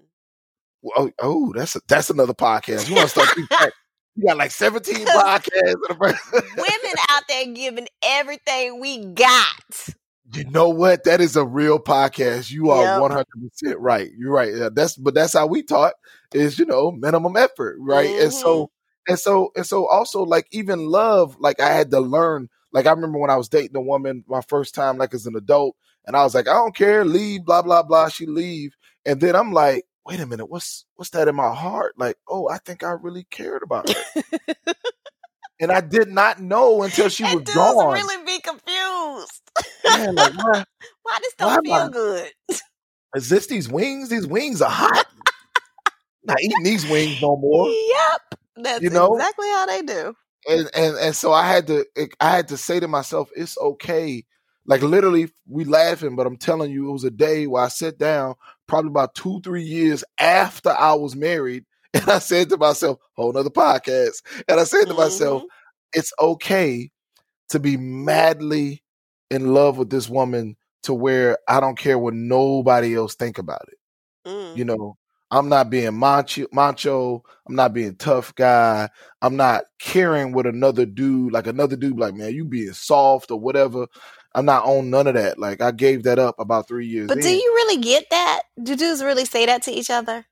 Oh, 0.96 1.12
oh, 1.22 1.54
that's 1.56 1.76
a, 1.76 1.82
that's 1.88 2.10
another 2.10 2.34
podcast. 2.34 2.90
You 2.90 2.96
want 2.96 3.10
to 3.10 3.20
start? 3.22 3.38
you 4.16 4.28
got 4.28 4.38
like 4.38 4.52
seventeen 4.52 5.06
podcasts. 5.06 5.76
Women 6.00 6.96
out 7.10 7.24
there 7.28 7.46
giving 7.54 7.88
everything 8.04 8.80
we 8.80 9.06
got. 9.06 9.90
You 10.34 10.44
know 10.50 10.70
what? 10.70 11.06
That 11.06 11.22
is 11.22 11.36
a 11.38 11.46
real 11.46 11.80
podcast. 11.80 12.52
You 12.52 12.70
are 12.72 13.00
one 13.02 13.12
hundred 13.12 13.28
percent 13.50 13.80
right. 13.80 14.10
You're 14.18 14.32
right. 14.34 14.54
Yeah, 14.54 14.70
that's 14.74 14.96
but 14.98 15.14
that's 15.14 15.34
how 15.34 15.48
we 15.48 15.64
taught 15.64 15.94
is 16.34 16.60
you 16.60 16.66
know 16.66 16.92
minimum 16.92 17.38
effort, 17.38 17.78
right? 17.80 18.10
And 18.10 18.32
Mm-hmm. 18.32 18.40
so 18.42 18.72
and 19.08 19.18
so 19.20 19.52
and 19.56 19.66
so 19.66 19.88
also 19.88 20.24
like 20.24 20.48
even 20.52 20.88
love, 20.88 21.38
like 21.40 21.60
I 21.62 21.74
had 21.74 21.92
to 21.92 22.00
learn. 22.00 22.50
Like 22.74 22.86
I 22.86 22.92
remember 22.92 23.18
when 23.20 23.30
I 23.30 23.38
was 23.38 23.50
dating 23.50 23.76
a 23.76 23.82
woman 23.82 24.24
my 24.28 24.42
first 24.42 24.76
time, 24.76 24.98
like 24.98 25.14
as 25.14 25.26
an 25.26 25.36
adult, 25.36 25.76
and 26.06 26.16
I 26.16 26.24
was 26.24 26.36
like, 26.36 26.48
I 26.48 26.54
don't 26.54 26.76
care, 26.76 27.06
leave, 27.06 27.46
blah 27.46 27.62
blah 27.62 27.84
blah. 27.84 28.10
She 28.10 28.26
leave, 28.26 28.76
and 29.06 29.20
then 29.22 29.36
I'm 29.36 29.52
like, 29.54 29.86
wait 30.06 30.20
a 30.20 30.26
minute, 30.26 30.48
what's 30.50 30.86
what's 30.96 31.12
that 31.12 31.28
in 31.28 31.36
my 31.36 31.54
heart? 31.56 31.94
Like, 31.98 32.18
oh, 32.28 32.50
I 32.50 32.58
think 32.60 32.84
I 32.84 32.92
really 32.92 33.26
cared 33.32 33.64
about 33.64 33.90
her, 33.90 34.24
and 35.60 35.72
I 35.72 35.82
did 35.82 36.10
not 36.10 36.40
know 36.42 36.84
until 36.84 37.10
she 37.10 37.24
and 37.24 37.40
was 37.46 37.56
gone. 37.56 37.94
really 37.94 38.26
be 38.26 38.40
confused. 38.42 39.42
Man, 39.90 40.16
like, 40.16 40.34
why, 40.38 40.64
Why 41.04 41.18
this 41.22 41.34
don't 41.38 41.68
I- 41.72 41.80
feel 41.80 41.90
good? 41.90 42.32
is 43.16 43.30
this 43.30 43.48
these 43.48 43.70
wings? 43.70 44.10
These 44.10 44.28
wings 44.28 44.62
are 44.62 44.70
hot. 44.70 45.06
Not 46.24 46.42
eating 46.42 46.64
these 46.64 46.88
wings 46.90 47.22
no 47.22 47.38
more. 47.38 47.70
Yep, 47.70 48.40
that's 48.64 48.82
You 48.82 48.90
know? 48.90 49.16
exactly 49.16 49.48
how 49.50 49.66
they 49.66 49.82
do. 49.82 50.16
And 50.50 50.70
and 50.74 50.98
and 50.98 51.16
so 51.16 51.32
I 51.34 51.48
had 51.48 51.68
to 51.68 51.86
I 52.20 52.30
had 52.32 52.48
to 52.50 52.58
say 52.58 52.80
to 52.80 52.88
myself, 52.88 53.30
it's 53.36 53.58
okay. 53.58 54.26
Like 54.66 54.82
literally, 54.82 55.30
we 55.48 55.64
laughing, 55.64 56.16
but 56.16 56.28
I'm 56.28 56.38
telling 56.38 56.72
you, 56.72 56.90
it 56.90 56.92
was 56.92 57.04
a 57.06 57.12
day 57.12 57.48
where 57.48 57.64
I 57.64 57.70
sat 57.70 57.98
down, 57.98 58.36
probably 58.68 58.90
about 58.90 59.16
two, 59.16 59.40
three 59.42 59.64
years 59.64 60.04
after 60.20 60.70
I 60.70 60.94
was 60.94 61.16
married, 61.16 61.66
and 61.94 62.08
I 62.10 62.20
said 62.20 62.50
to 62.50 62.58
myself, 62.58 63.00
whole 63.16 63.32
nother 63.34 63.50
podcast, 63.50 64.22
and 64.48 64.60
I 64.60 64.66
said 64.66 64.86
to 64.86 64.94
myself, 64.94 65.44
Mhm. 65.44 65.48
it's 65.94 66.12
okay 66.20 66.92
to 67.50 67.60
be 67.60 67.78
madly 67.78 68.84
in 69.32 69.54
love 69.54 69.78
with 69.78 69.90
this 69.90 70.10
woman 70.10 70.58
to 70.84 70.94
where 70.94 71.38
I 71.48 71.60
don't 71.62 71.78
care 71.78 71.98
what 71.98 72.14
nobody 72.14 72.96
else 72.96 73.16
think 73.16 73.38
about 73.38 73.66
it. 73.70 73.78
Mm. 74.30 74.58
You 74.58 74.66
know, 74.66 74.98
I'm 75.30 75.50
not 75.50 75.70
being 75.70 75.98
macho, 75.98 76.46
macho. 76.54 77.24
I'm 77.48 77.56
not 77.56 77.74
being 77.74 77.96
tough 77.96 78.34
guy. 78.36 78.90
I'm 79.22 79.36
not 79.36 79.66
caring 79.80 80.32
with 80.32 80.46
another 80.46 80.86
dude, 80.86 81.34
like 81.34 81.48
another 81.48 81.76
dude, 81.76 82.00
like 82.00 82.14
man, 82.16 82.34
you 82.34 82.46
being 82.46 82.72
soft 82.74 83.30
or 83.32 83.40
whatever. 83.40 83.88
I'm 84.34 84.46
not 84.46 84.64
on 84.66 84.90
none 84.90 85.08
of 85.08 85.16
that. 85.16 85.38
Like 85.40 85.62
I 85.62 85.72
gave 85.72 86.04
that 86.04 86.20
up 86.20 86.36
about 86.40 86.68
three 86.68 86.88
years. 86.88 87.08
But 87.08 87.22
do 87.22 87.30
you 87.30 87.54
really 87.56 87.82
get 87.82 88.06
that? 88.12 88.44
Do 88.62 88.76
dudes 88.76 89.04
really 89.04 89.26
say 89.26 89.46
that 89.48 89.64
to 89.64 89.72
each 89.72 89.90
other? 89.90 90.26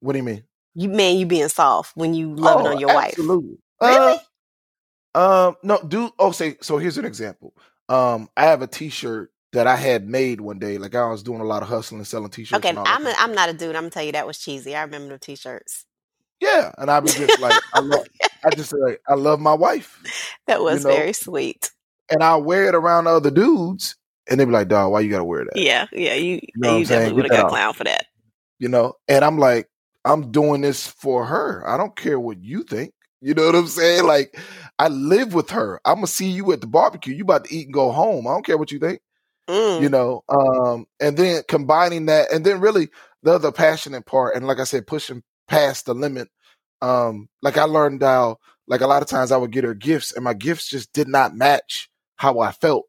What 0.00 0.12
do 0.12 0.18
you 0.18 0.24
mean? 0.24 0.44
You 0.74 0.88
man, 0.88 1.16
you 1.16 1.26
being 1.26 1.48
soft 1.48 1.96
when 1.96 2.14
you 2.14 2.34
loving 2.34 2.66
Oh, 2.66 2.70
on 2.70 2.78
your 2.78 2.94
wife. 2.94 3.08
absolutely. 3.08 3.58
Really? 3.82 4.18
Uh, 5.14 5.48
um, 5.48 5.56
no, 5.62 5.82
dude. 5.82 6.12
oh 6.18 6.30
say 6.32 6.56
so. 6.62 6.78
Here's 6.78 6.96
an 6.98 7.04
example. 7.04 7.54
Um, 7.88 8.28
I 8.36 8.44
have 8.44 8.62
a 8.62 8.66
T-shirt 8.68 9.32
that 9.52 9.66
I 9.66 9.76
had 9.76 10.08
made 10.08 10.40
one 10.40 10.58
day. 10.58 10.78
Like 10.78 10.94
I 10.94 11.08
was 11.08 11.22
doing 11.22 11.40
a 11.40 11.44
lot 11.44 11.62
of 11.62 11.68
hustling 11.68 12.04
selling 12.04 12.30
T-shirts. 12.30 12.58
Okay, 12.58 12.68
and 12.70 12.78
all 12.78 12.84
I'm 12.86 13.06
a, 13.06 13.14
I'm 13.18 13.34
not 13.34 13.48
a 13.48 13.52
dude. 13.52 13.76
I'm 13.76 13.82
gonna 13.82 13.90
tell 13.90 14.02
you 14.04 14.12
that 14.12 14.26
was 14.26 14.38
cheesy. 14.38 14.76
I 14.76 14.82
remember 14.82 15.14
the 15.14 15.18
t-shirts. 15.18 15.86
Yeah, 16.40 16.72
and 16.78 16.90
I 16.90 17.00
be 17.00 17.12
just 17.12 17.38
like, 17.40 17.60
I 17.74 17.80
love, 17.80 18.06
I 18.44 18.50
just 18.56 18.72
like, 18.72 19.00
I 19.08 19.14
love 19.14 19.40
my 19.40 19.52
wife, 19.54 20.00
That 20.46 20.62
was 20.62 20.84
know? 20.84 20.90
very 20.90 21.12
sweet. 21.12 21.70
and 22.10 22.22
I 22.22 22.36
wear 22.36 22.66
it 22.68 22.74
around 22.74 23.06
other 23.08 23.30
dudes, 23.30 23.96
and 24.30 24.40
they 24.40 24.44
be 24.46 24.50
like, 24.52 24.68
"Dog, 24.68 24.92
why 24.92 25.00
you 25.00 25.10
gotta 25.10 25.24
wear 25.24 25.44
that?" 25.44 25.56
Yeah, 25.60 25.86
yeah. 25.92 26.14
You 26.14 26.40
know 26.56 26.70
you 26.72 26.78
I'm 26.78 26.84
saying? 26.86 27.00
definitely 27.00 27.12
would 27.14 27.24
have 27.24 27.32
Get 27.32 27.42
got 27.42 27.50
clown 27.50 27.74
for 27.74 27.84
that. 27.84 28.06
You 28.58 28.68
know, 28.68 28.94
and 29.08 29.24
I'm 29.24 29.38
like, 29.38 29.68
I'm 30.04 30.30
doing 30.30 30.60
this 30.62 30.86
for 30.86 31.26
her. 31.26 31.62
I 31.68 31.76
don't 31.76 31.96
care 31.96 32.18
what 32.20 32.42
you 32.42 32.62
think. 32.62 32.92
You 33.20 33.34
know 33.34 33.44
what 33.46 33.54
I'm 33.54 33.66
saying? 33.66 34.04
Like, 34.06 34.38
I 34.78 34.88
live 34.88 35.34
with 35.34 35.50
her. 35.50 35.78
I'm 35.84 35.96
gonna 35.96 36.06
see 36.06 36.30
you 36.30 36.52
at 36.52 36.62
the 36.62 36.66
barbecue. 36.66 37.14
You 37.14 37.24
about 37.24 37.44
to 37.46 37.54
eat 37.54 37.66
and 37.66 37.74
go 37.74 37.90
home. 37.92 38.26
I 38.26 38.30
don't 38.30 38.46
care 38.46 38.56
what 38.56 38.72
you 38.72 38.78
think. 38.78 39.00
Mm. 39.50 39.82
you 39.82 39.88
know 39.88 40.22
um 40.28 40.86
and 41.00 41.16
then 41.16 41.42
combining 41.48 42.06
that 42.06 42.30
and 42.30 42.46
then 42.46 42.60
really 42.60 42.88
the 43.24 43.32
other 43.32 43.50
passionate 43.50 44.06
part 44.06 44.36
and 44.36 44.46
like 44.46 44.60
i 44.60 44.64
said 44.64 44.86
pushing 44.86 45.24
past 45.48 45.86
the 45.86 45.94
limit 45.94 46.28
um 46.82 47.28
like 47.42 47.58
i 47.58 47.64
learned 47.64 48.00
how 48.00 48.38
like 48.68 48.80
a 48.80 48.86
lot 48.86 49.02
of 49.02 49.08
times 49.08 49.32
i 49.32 49.36
would 49.36 49.50
get 49.50 49.64
her 49.64 49.74
gifts 49.74 50.14
and 50.14 50.22
my 50.22 50.34
gifts 50.34 50.68
just 50.70 50.92
did 50.92 51.08
not 51.08 51.34
match 51.34 51.90
how 52.14 52.38
i 52.38 52.52
felt 52.52 52.84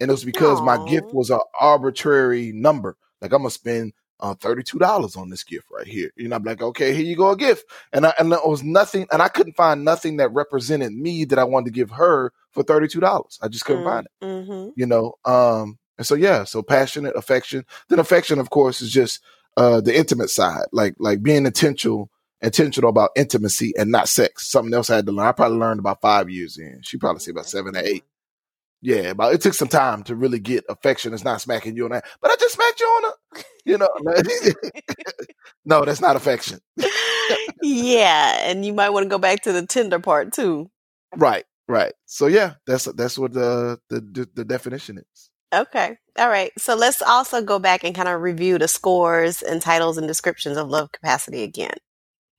and 0.00 0.08
it 0.08 0.12
was 0.12 0.24
because 0.24 0.62
my 0.62 0.82
gift 0.88 1.12
was 1.12 1.28
an 1.28 1.40
arbitrary 1.60 2.52
number 2.54 2.96
like 3.20 3.32
i'm 3.32 3.40
gonna 3.40 3.50
spend 3.50 3.92
uh, 4.20 4.34
$32 4.34 5.16
on 5.16 5.30
this 5.30 5.44
gift 5.44 5.66
right 5.70 5.86
here. 5.86 6.10
You 6.16 6.28
know, 6.28 6.36
I'm 6.36 6.42
like, 6.42 6.62
okay, 6.62 6.92
here 6.92 7.04
you 7.04 7.16
go, 7.16 7.30
a 7.30 7.36
gift. 7.36 7.64
And 7.92 8.06
I, 8.06 8.12
and 8.18 8.32
it 8.32 8.40
was 8.44 8.62
nothing, 8.62 9.06
and 9.12 9.22
I 9.22 9.28
couldn't 9.28 9.56
find 9.56 9.84
nothing 9.84 10.16
that 10.16 10.32
represented 10.32 10.92
me 10.92 11.24
that 11.26 11.38
I 11.38 11.44
wanted 11.44 11.66
to 11.66 11.70
give 11.70 11.90
her 11.92 12.32
for 12.50 12.64
$32. 12.64 13.38
I 13.40 13.48
just 13.48 13.64
couldn't 13.64 13.84
mm-hmm. 13.84 13.90
find 13.90 14.06
it, 14.06 14.24
mm-hmm. 14.24 14.70
you 14.74 14.86
know? 14.86 15.14
Um, 15.24 15.78
and 15.98 16.06
so, 16.06 16.14
yeah, 16.14 16.44
so 16.44 16.62
passionate 16.62 17.16
affection. 17.16 17.64
Then 17.88 17.98
affection, 17.98 18.38
of 18.38 18.50
course, 18.50 18.80
is 18.80 18.90
just, 18.90 19.20
uh, 19.56 19.80
the 19.80 19.96
intimate 19.96 20.30
side, 20.30 20.66
like, 20.72 20.94
like 20.98 21.22
being 21.22 21.44
intentional, 21.44 22.10
intentional 22.40 22.88
about 22.88 23.10
intimacy 23.16 23.74
and 23.76 23.90
not 23.90 24.08
sex. 24.08 24.46
Something 24.46 24.72
else 24.72 24.88
I 24.88 24.96
had 24.96 25.06
to 25.06 25.12
learn. 25.12 25.26
I 25.26 25.32
probably 25.32 25.58
learned 25.58 25.80
about 25.80 26.00
five 26.00 26.30
years 26.30 26.56
in. 26.56 26.80
She 26.82 26.96
probably 26.96 27.20
said 27.20 27.32
about 27.32 27.46
seven 27.46 27.76
or 27.76 27.80
eight. 27.80 28.04
Yeah, 28.80 29.12
but 29.12 29.34
it 29.34 29.40
took 29.40 29.54
some 29.54 29.68
time 29.68 30.04
to 30.04 30.14
really 30.14 30.38
get 30.38 30.64
affection. 30.68 31.12
It's 31.12 31.24
not 31.24 31.40
smacking 31.40 31.76
you 31.76 31.86
on 31.86 31.90
that, 31.90 32.04
but 32.20 32.30
I 32.30 32.36
just 32.36 32.54
smacked 32.54 32.78
you 32.78 32.86
on 32.86 33.04
a, 33.04 33.42
you 33.64 33.78
know. 33.78 33.88
no, 35.64 35.84
that's 35.84 36.00
not 36.00 36.14
affection. 36.14 36.60
yeah, 37.62 38.48
and 38.48 38.64
you 38.64 38.72
might 38.72 38.90
want 38.90 39.02
to 39.02 39.10
go 39.10 39.18
back 39.18 39.42
to 39.42 39.52
the 39.52 39.66
tender 39.66 39.98
part 39.98 40.32
too. 40.32 40.70
Right, 41.16 41.44
right. 41.66 41.92
So 42.06 42.28
yeah, 42.28 42.54
that's 42.66 42.84
that's 42.84 43.18
what 43.18 43.32
the 43.32 43.80
the 43.88 44.28
the 44.32 44.44
definition 44.44 44.98
is. 44.98 45.30
Okay. 45.52 45.96
All 46.18 46.28
right. 46.28 46.52
So 46.58 46.74
let's 46.74 47.00
also 47.00 47.42
go 47.42 47.58
back 47.58 47.84
and 47.84 47.94
kind 47.94 48.08
of 48.08 48.20
review 48.20 48.58
the 48.58 48.68
scores 48.68 49.42
and 49.42 49.62
titles 49.62 49.96
and 49.96 50.06
descriptions 50.06 50.56
of 50.56 50.68
love 50.68 50.92
capacity 50.92 51.42
again. 51.42 51.74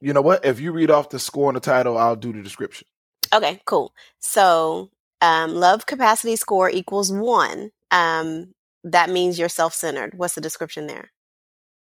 You 0.01 0.13
know 0.13 0.21
what? 0.21 0.45
If 0.45 0.59
you 0.59 0.71
read 0.71 0.91
off 0.91 1.09
the 1.09 1.19
score 1.19 1.49
and 1.49 1.55
the 1.55 1.61
title, 1.61 1.97
I'll 1.97 2.15
do 2.15 2.31
the 2.31 2.41
description. 2.41 2.87
Okay, 3.33 3.61
cool. 3.65 3.93
So 4.19 4.91
um, 5.21 5.55
love 5.55 5.85
capacity 5.85 6.35
score 6.35 6.69
equals 6.69 7.11
one. 7.11 7.71
Um, 7.91 8.53
that 8.83 9.09
means 9.09 9.37
you're 9.37 9.49
self 9.49 9.73
centered. 9.73 10.13
What's 10.17 10.35
the 10.35 10.41
description 10.41 10.87
there? 10.87 11.11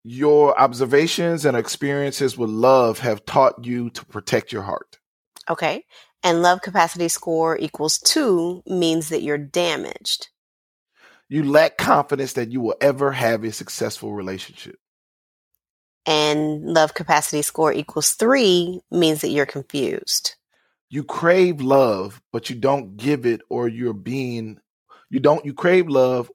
Your 0.04 0.58
observations 0.58 1.44
and 1.44 1.58
experiences 1.58 2.38
with 2.38 2.50
love 2.50 3.00
have 3.00 3.26
taught 3.26 3.66
you 3.66 3.90
to 3.92 4.06
protect 4.06 4.54
your 4.54 4.62
heart. 4.62 4.98
Okay. 5.50 5.84
And 6.24 6.42
love 6.42 6.62
capacity 6.62 7.08
score 7.10 7.58
equals 7.58 7.98
two 7.98 8.64
means 8.66 9.10
that 9.10 9.24
you're 9.24 9.38
damaged. 9.38 10.30
You 11.30 11.44
lack 11.44 11.78
confidence 11.78 12.34
that 12.34 12.52
you 12.52 12.60
will 12.60 12.76
ever 12.82 13.12
have 13.12 13.44
a 13.44 13.52
successful 13.52 14.14
relationship. 14.14 14.78
And 16.06 16.64
love 16.64 16.94
capacity 16.94 17.44
score 17.44 17.72
equals 17.72 18.12
three 18.12 18.82
means 18.92 19.22
that 19.22 19.30
you're 19.30 19.46
confused 19.46 20.36
you 20.90 21.04
crave 21.04 21.62
love, 21.62 22.22
but 22.34 22.50
you 22.50 22.56
don't 22.56 22.98
give 22.98 23.26
it, 23.26 23.42
or 23.50 23.68
you're 23.68 23.94
being, 23.94 24.60
you 25.10 25.20
don't, 25.20 25.46
you 25.46 25.54
crave 25.54 25.88
love, 25.88 26.32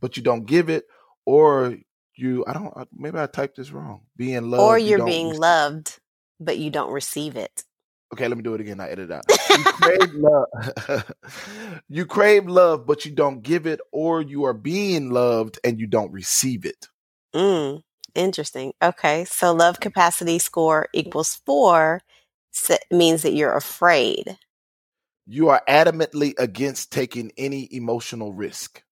but 0.00 0.16
you 0.16 0.22
don't 0.22 0.44
give 0.44 0.68
it, 0.68 0.84
or 1.24 1.76
you, 2.14 2.44
I 2.46 2.52
don't, 2.52 2.88
maybe 2.94 3.18
I 3.18 3.26
typed 3.26 3.56
this 3.56 3.72
wrong. 3.72 4.02
Being 4.16 4.50
loved, 4.50 4.62
or 4.62 4.78
you're 4.78 4.98
you 4.98 5.04
being 5.04 5.28
receive. 5.28 5.40
loved, 5.40 5.98
but 6.38 6.58
you 6.58 6.70
don't 6.70 6.92
receive 6.92 7.36
it. 7.36 7.64
Okay, 8.12 8.28
let 8.28 8.36
me 8.36 8.42
do 8.42 8.54
it 8.54 8.60
again. 8.60 8.80
I 8.80 8.90
edit 8.90 9.10
out. 9.10 9.24
You 9.56 9.64
crave 9.64 10.12
love. 10.14 11.12
you 11.88 12.06
crave 12.06 12.46
love, 12.46 12.86
but 12.86 13.04
you 13.06 13.12
don't 13.12 13.42
give 13.42 13.66
it, 13.66 13.80
or 13.90 14.20
you 14.20 14.44
are 14.44 14.52
being 14.52 15.10
loved 15.10 15.58
and 15.64 15.80
you 15.80 15.86
don't 15.86 16.12
receive 16.12 16.66
it. 16.66 16.88
Mm, 17.34 17.82
interesting. 18.14 18.74
Okay, 18.82 19.24
so 19.24 19.52
love 19.52 19.80
capacity 19.80 20.38
score 20.38 20.88
equals 20.92 21.40
four 21.46 22.02
means 22.90 23.22
that 23.22 23.32
you're 23.32 23.56
afraid. 23.56 24.38
You 25.26 25.48
are 25.48 25.62
adamantly 25.68 26.34
against 26.38 26.92
taking 26.92 27.32
any 27.36 27.68
emotional 27.72 28.32
risk. 28.32 28.82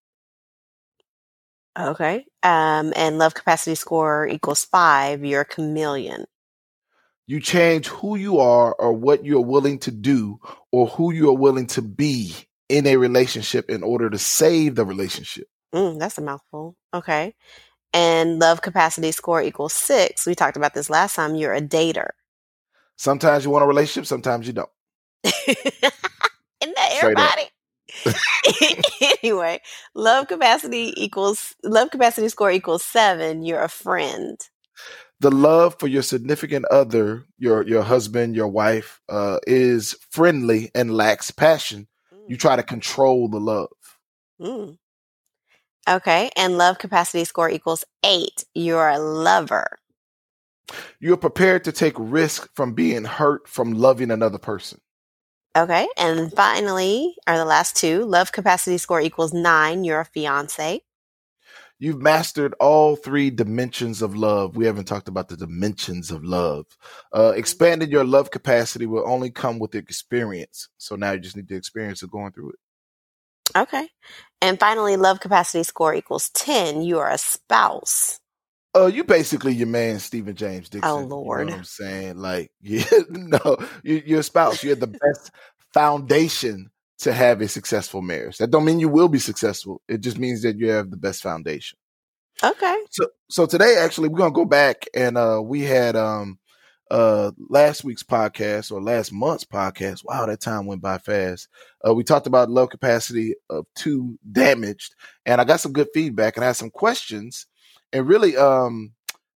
Okay. 1.78 2.24
Um, 2.42 2.92
and 2.96 3.18
love 3.18 3.34
capacity 3.34 3.74
score 3.74 4.26
equals 4.26 4.64
five. 4.64 5.24
You're 5.24 5.42
a 5.42 5.44
chameleon. 5.44 6.26
You 7.26 7.40
change 7.40 7.86
who 7.88 8.16
you 8.16 8.38
are 8.38 8.74
or 8.74 8.92
what 8.92 9.24
you're 9.24 9.40
willing 9.40 9.78
to 9.80 9.90
do 9.90 10.40
or 10.70 10.86
who 10.86 11.12
you're 11.12 11.36
willing 11.36 11.66
to 11.68 11.82
be 11.82 12.34
in 12.68 12.86
a 12.86 12.96
relationship 12.96 13.70
in 13.70 13.82
order 13.82 14.10
to 14.10 14.18
save 14.18 14.74
the 14.74 14.84
relationship. 14.84 15.46
Mm, 15.74 15.98
that's 15.98 16.18
a 16.18 16.22
mouthful. 16.22 16.76
Okay. 16.92 17.34
And 17.92 18.38
love 18.38 18.60
capacity 18.60 19.12
score 19.12 19.42
equals 19.42 19.72
six. 19.72 20.26
We 20.26 20.34
talked 20.34 20.56
about 20.56 20.74
this 20.74 20.90
last 20.90 21.14
time. 21.14 21.34
You're 21.34 21.54
a 21.54 21.62
dater. 21.62 22.10
Sometimes 22.96 23.44
you 23.44 23.50
want 23.50 23.64
a 23.64 23.68
relationship, 23.68 24.06
sometimes 24.06 24.46
you 24.46 24.52
don't. 24.52 24.68
Isn't 25.24 26.74
that 26.76 26.98
everybody? 27.02 27.42
anyway, 29.22 29.60
love 29.94 30.28
capacity 30.28 30.92
equals 30.96 31.54
love 31.62 31.90
capacity 31.90 32.28
score 32.28 32.50
equals 32.50 32.84
seven. 32.84 33.42
You're 33.42 33.62
a 33.62 33.68
friend. 33.68 34.38
The 35.20 35.30
love 35.30 35.76
for 35.78 35.86
your 35.86 36.02
significant 36.02 36.66
other, 36.66 37.24
your 37.38 37.62
your 37.66 37.82
husband, 37.82 38.34
your 38.34 38.48
wife, 38.48 39.00
uh, 39.08 39.38
is 39.46 39.96
friendly 40.10 40.70
and 40.74 40.94
lacks 40.94 41.30
passion. 41.30 41.88
Mm. 42.12 42.30
You 42.30 42.36
try 42.36 42.56
to 42.56 42.62
control 42.62 43.28
the 43.28 43.40
love. 43.40 43.68
Mm. 44.40 44.76
Okay, 45.88 46.30
and 46.36 46.58
love 46.58 46.78
capacity 46.78 47.24
score 47.24 47.48
equals 47.48 47.84
eight. 48.04 48.44
You're 48.54 48.88
a 48.88 48.98
lover. 48.98 49.78
You're 50.98 51.16
prepared 51.16 51.64
to 51.64 51.72
take 51.72 51.94
risk 51.98 52.48
from 52.54 52.72
being 52.72 53.04
hurt 53.04 53.48
from 53.48 53.74
loving 53.74 54.10
another 54.10 54.38
person. 54.38 54.80
Okay. 55.56 55.86
And 55.96 56.32
finally, 56.32 57.14
are 57.26 57.38
the 57.38 57.44
last 57.44 57.76
two 57.76 58.04
love 58.04 58.32
capacity 58.32 58.78
score 58.78 59.00
equals 59.00 59.32
nine. 59.32 59.84
You're 59.84 60.00
a 60.00 60.04
fiance. 60.04 60.82
You've 61.78 62.00
mastered 62.00 62.54
all 62.60 62.96
three 62.96 63.30
dimensions 63.30 64.00
of 64.00 64.14
love. 64.14 64.56
We 64.56 64.66
haven't 64.66 64.86
talked 64.86 65.08
about 65.08 65.28
the 65.28 65.36
dimensions 65.36 66.10
of 66.10 66.24
love. 66.24 66.66
Uh, 67.12 67.32
mm-hmm. 67.32 67.38
your 67.90 68.04
love 68.04 68.30
capacity 68.30 68.86
will 68.86 69.08
only 69.08 69.30
come 69.30 69.58
with 69.58 69.74
experience. 69.74 70.68
So 70.78 70.96
now 70.96 71.12
you 71.12 71.20
just 71.20 71.36
need 71.36 71.48
the 71.48 71.56
experience 71.56 72.02
of 72.02 72.10
going 72.10 72.32
through 72.32 72.50
it. 72.50 72.58
Okay. 73.56 73.88
And 74.40 74.58
finally, 74.58 74.96
love 74.96 75.20
capacity 75.20 75.62
score 75.64 75.94
equals 75.94 76.30
10. 76.30 76.82
You 76.82 76.98
are 76.98 77.10
a 77.10 77.18
spouse. 77.18 78.20
Uh, 78.76 78.86
you 78.86 79.04
basically 79.04 79.54
your 79.54 79.68
man 79.68 80.00
Stephen 80.00 80.34
James 80.34 80.68
Dixon. 80.68 80.90
Oh 80.90 80.98
Lord, 80.98 81.46
you 81.46 81.50
know 81.52 81.58
I'm 81.58 81.64
saying 81.64 82.16
like, 82.16 82.50
yeah, 82.60 82.84
no, 83.08 83.56
you, 83.84 84.02
you're 84.04 84.20
a 84.20 84.24
spouse. 84.24 84.64
You're 84.64 84.74
the 84.74 84.88
best 84.88 85.30
foundation 85.72 86.70
to 87.04 87.12
have 87.12 87.40
a 87.40 87.48
successful 87.48 88.02
marriage. 88.02 88.38
That 88.38 88.50
don't 88.50 88.64
mean 88.64 88.80
you 88.80 88.88
will 88.88 89.08
be 89.08 89.18
successful. 89.18 89.80
It 89.88 90.00
just 90.00 90.18
means 90.18 90.42
that 90.42 90.58
you 90.58 90.70
have 90.70 90.90
the 90.90 90.96
best 90.96 91.22
foundation. 91.22 91.78
Okay. 92.42 92.76
So, 92.90 93.08
so 93.30 93.46
today 93.46 93.76
actually 93.78 94.08
we're 94.08 94.18
gonna 94.18 94.32
go 94.32 94.44
back 94.44 94.86
and 94.94 95.16
uh, 95.16 95.40
we 95.42 95.62
had 95.62 95.96
um 95.96 96.38
uh 96.90 97.30
last 97.48 97.84
week's 97.84 98.02
podcast 98.02 98.72
or 98.72 98.82
last 98.82 99.12
month's 99.12 99.44
podcast. 99.44 100.04
Wow, 100.04 100.26
that 100.26 100.40
time 100.40 100.66
went 100.66 100.82
by 100.82 100.98
fast. 100.98 101.48
Uh, 101.86 101.94
we 101.94 102.04
talked 102.04 102.26
about 102.26 102.50
love 102.50 102.70
capacity 102.70 103.34
of 103.48 103.66
two 103.76 104.18
damaged, 104.32 104.94
and 105.24 105.40
I 105.40 105.44
got 105.44 105.60
some 105.60 105.72
good 105.72 105.88
feedback 105.94 106.36
and 106.36 106.44
I 106.44 106.48
had 106.48 106.56
some 106.56 106.70
questions 106.70 107.46
and 107.94 108.08
really, 108.08 108.36
um, 108.36 108.92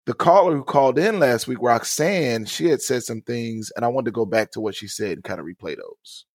the 0.07 0.15
caller 0.15 0.55
who 0.55 0.63
called 0.63 0.97
in 0.97 1.19
last 1.19 1.47
week, 1.47 1.59
Roxanne, 1.61 2.45
she 2.45 2.67
had 2.69 2.81
said 2.81 3.03
some 3.03 3.21
things, 3.21 3.71
and 3.75 3.85
I 3.85 3.89
wanted 3.89 4.05
to 4.05 4.11
go 4.13 4.25
back 4.25 4.51
to 4.51 4.61
what 4.61 4.73
she 4.73 4.87
said 4.87 5.11
and 5.11 5.23
kind 5.23 5.39
of 5.39 5.45
replay 5.45 5.77
those. 5.77 6.25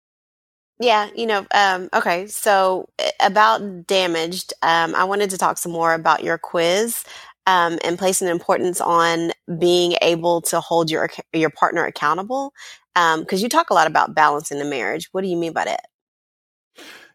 Yeah, 0.83 1.11
you 1.15 1.27
know, 1.27 1.47
um, 1.55 1.89
okay. 1.95 2.27
So 2.27 2.89
eh, 2.99 3.11
about 3.21 3.87
damaged, 3.87 4.53
um, 4.63 4.97
I 4.97 5.05
wanted 5.05 5.31
to 5.31 5.39
talk 5.39 5.57
some 5.57 5.71
more 5.71 5.95
about 5.95 6.25
your 6.25 6.39
quiz 6.39 7.05
um, 7.47 7.79
and 7.85 7.97
placing 7.97 8.27
importance 8.27 8.81
on 8.81 9.31
being 9.61 9.95
able 10.03 10.41
to 10.43 10.59
hold 10.59 10.91
your 10.91 11.09
your 11.33 11.51
partner 11.51 11.85
accountable. 11.85 12.53
Because 12.95 13.41
um, 13.41 13.43
you 13.43 13.49
talk 13.49 13.71
a 13.71 13.75
lot 13.75 13.87
about 13.87 14.17
balance 14.17 14.51
in 14.51 14.59
the 14.59 14.65
marriage. 14.65 15.09
What 15.13 15.23
do 15.23 15.29
you 15.29 15.37
mean 15.37 15.53
by 15.53 15.67
that? 15.67 15.87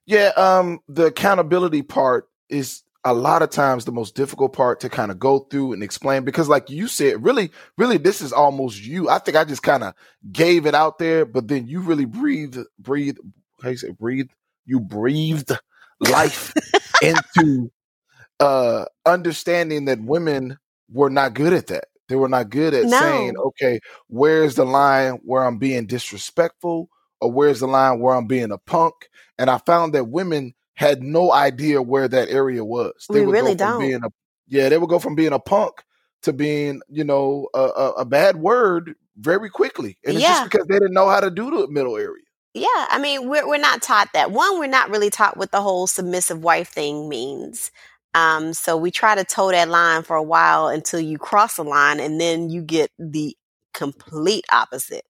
Yeah, 0.05 0.31
um, 0.37 0.79
the 0.87 1.07
accountability 1.07 1.81
part 1.81 2.29
is 2.47 2.83
a 3.03 3.13
lot 3.13 3.41
of 3.41 3.49
times 3.49 3.83
the 3.83 3.91
most 3.91 4.15
difficult 4.15 4.53
part 4.53 4.79
to 4.79 4.89
kind 4.89 5.11
of 5.11 5.19
go 5.19 5.39
through 5.39 5.73
and 5.73 5.83
explain 5.83 6.23
because 6.23 6.47
like 6.47 6.69
you 6.69 6.87
said 6.87 7.23
really 7.23 7.51
really 7.77 7.97
this 7.97 8.21
is 8.21 8.33
almost 8.33 8.83
you 8.83 9.07
i 9.07 9.17
think 9.17 9.37
i 9.37 9.45
just 9.45 9.63
kind 9.63 9.83
of 9.83 9.93
gave 10.29 10.65
it 10.65 10.75
out 10.75 10.97
there 10.97 11.23
but 11.25 11.47
then 11.47 11.67
you 11.67 11.79
really 11.79 12.03
breathed 12.03 12.57
breathe 12.79 13.15
how 13.61 13.69
you 13.69 13.77
say 13.77 13.91
breathe 13.91 14.29
you 14.65 14.79
breathed 14.79 15.51
life 15.99 16.53
into 17.01 17.71
uh 18.39 18.85
understanding 19.05 19.85
that 19.85 20.01
women 20.01 20.57
were 20.89 21.09
not 21.09 21.33
good 21.33 21.53
at 21.53 21.67
that 21.67 21.85
they 22.09 22.15
were 22.15 22.29
not 22.29 22.49
good 22.49 22.73
at 22.73 22.85
no. 22.85 22.99
saying 22.99 23.37
okay 23.37 23.79
where's 24.07 24.55
the 24.55 24.65
line 24.65 25.13
where 25.23 25.43
i'm 25.43 25.57
being 25.57 25.85
disrespectful 25.85 26.89
or 27.19 27.31
where's 27.31 27.59
the 27.59 27.67
line 27.67 27.99
where 27.99 28.15
i'm 28.15 28.27
being 28.27 28.51
a 28.51 28.57
punk 28.57 28.93
and 29.37 29.49
i 29.49 29.57
found 29.59 29.93
that 29.93 30.09
women 30.09 30.53
had 30.77 31.01
no 31.01 31.33
idea 31.33 31.81
where 31.81 32.07
that 32.07 32.29
area 32.29 32.63
was. 32.63 33.07
They 33.09 33.21
we 33.21 33.25
would 33.25 33.33
really 33.33 33.55
don't. 33.55 33.79
Being 33.79 34.03
a, 34.03 34.09
yeah, 34.47 34.69
they 34.69 34.77
would 34.77 34.89
go 34.89 34.99
from 34.99 35.15
being 35.15 35.33
a 35.33 35.39
punk 35.39 35.73
to 36.21 36.31
being, 36.31 36.81
you 36.87 37.03
know, 37.03 37.47
a, 37.55 37.59
a, 37.59 37.91
a 37.93 38.05
bad 38.05 38.37
word 38.37 38.93
very 39.17 39.49
quickly, 39.49 39.97
and 40.05 40.13
it's 40.13 40.21
yeah. 40.21 40.41
just 40.41 40.51
because 40.51 40.67
they 40.67 40.75
didn't 40.75 40.93
know 40.93 41.09
how 41.09 41.19
to 41.19 41.31
do 41.31 41.49
the 41.49 41.67
middle 41.67 41.97
area. 41.97 42.23
Yeah, 42.57 42.87
I 42.89 42.99
mean, 42.99 43.29
we're 43.29 43.47
we're 43.47 43.57
not 43.57 43.81
taught 43.81 44.09
that. 44.13 44.31
One, 44.31 44.59
we're 44.59 44.67
not 44.67 44.89
really 44.89 45.09
taught 45.09 45.37
what 45.37 45.51
the 45.51 45.61
whole 45.61 45.87
submissive 45.87 46.43
wife 46.43 46.69
thing 46.69 47.07
means. 47.07 47.71
Um, 48.13 48.53
so 48.53 48.75
we 48.77 48.89
try 48.89 49.15
to 49.15 49.23
toe 49.23 49.51
that 49.51 49.69
line 49.69 50.01
for 50.03 50.15
a 50.15 50.23
while 50.23 50.67
until 50.67 50.99
you 50.99 51.19
cross 51.19 51.57
the 51.57 51.63
line 51.63 51.99
and 51.99 52.19
then 52.19 52.49
you 52.49 52.63
get 52.63 52.89
the 52.97 53.37
complete 53.73 54.45
opposite. 54.51 55.05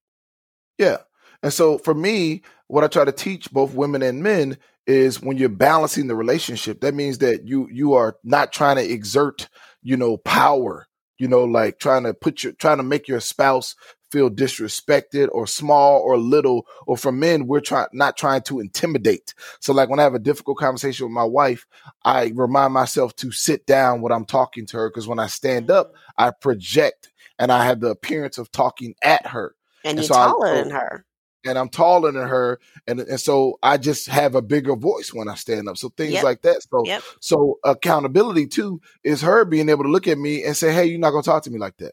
Yeah. 0.76 0.98
And 1.42 1.52
so 1.52 1.78
for 1.78 1.94
me, 1.94 2.42
what 2.66 2.84
I 2.84 2.88
try 2.88 3.04
to 3.04 3.12
teach 3.12 3.50
both 3.50 3.72
women 3.72 4.02
and 4.02 4.22
men 4.22 4.58
is 4.86 5.22
when 5.22 5.38
you're 5.38 5.48
balancing 5.48 6.06
the 6.06 6.16
relationship, 6.16 6.80
that 6.80 6.94
means 6.94 7.18
that 7.18 7.46
you 7.46 7.68
you 7.70 7.94
are 7.94 8.16
not 8.24 8.52
trying 8.52 8.76
to 8.76 8.84
exert, 8.84 9.48
you 9.82 9.96
know, 9.96 10.16
power, 10.18 10.86
you 11.18 11.28
know, 11.28 11.44
like 11.44 11.78
trying 11.78 12.04
to 12.04 12.12
put 12.12 12.44
your 12.44 12.52
trying 12.52 12.78
to 12.78 12.82
make 12.82 13.08
your 13.08 13.20
spouse 13.20 13.74
feel 14.10 14.30
disrespected 14.30 15.28
or 15.32 15.46
small 15.46 16.00
or 16.00 16.16
little 16.16 16.66
or 16.86 16.96
for 16.96 17.12
men 17.12 17.46
we're 17.46 17.60
trying 17.60 17.86
not 17.92 18.16
trying 18.16 18.42
to 18.42 18.60
intimidate 18.60 19.34
so 19.60 19.72
like 19.72 19.88
when 19.88 19.98
i 19.98 20.02
have 20.02 20.14
a 20.14 20.18
difficult 20.18 20.58
conversation 20.58 21.06
with 21.06 21.12
my 21.12 21.24
wife 21.24 21.66
i 22.04 22.32
remind 22.34 22.72
myself 22.72 23.14
to 23.16 23.30
sit 23.30 23.66
down 23.66 24.00
when 24.00 24.12
i'm 24.12 24.24
talking 24.24 24.66
to 24.66 24.76
her 24.76 24.88
because 24.88 25.06
when 25.06 25.18
i 25.18 25.26
stand 25.26 25.70
up 25.70 25.94
i 26.16 26.30
project 26.30 27.10
and 27.38 27.52
i 27.52 27.64
have 27.64 27.80
the 27.80 27.90
appearance 27.90 28.38
of 28.38 28.50
talking 28.50 28.94
at 29.02 29.26
her 29.26 29.54
and, 29.84 29.90
and 29.90 29.98
you're 29.98 30.06
so 30.06 30.14
taller 30.14 30.48
I, 30.48 30.54
than 30.54 30.70
her 30.70 31.04
and 31.44 31.58
I'm 31.58 31.68
taller 31.68 32.12
than 32.12 32.26
her, 32.28 32.58
and 32.86 33.00
and 33.00 33.20
so 33.20 33.58
I 33.62 33.78
just 33.78 34.08
have 34.08 34.34
a 34.34 34.42
bigger 34.42 34.76
voice 34.76 35.14
when 35.14 35.28
I 35.28 35.34
stand 35.34 35.68
up. 35.68 35.76
So 35.76 35.88
things 35.90 36.14
yep. 36.14 36.24
like 36.24 36.42
that. 36.42 36.62
So 36.62 36.82
yep. 36.84 37.02
so 37.20 37.58
accountability 37.64 38.46
too 38.46 38.80
is 39.04 39.22
her 39.22 39.44
being 39.44 39.68
able 39.68 39.84
to 39.84 39.90
look 39.90 40.08
at 40.08 40.18
me 40.18 40.44
and 40.44 40.56
say, 40.56 40.72
"Hey, 40.72 40.86
you're 40.86 40.98
not 40.98 41.10
gonna 41.10 41.22
talk 41.22 41.44
to 41.44 41.50
me 41.50 41.58
like 41.58 41.76
that. 41.78 41.92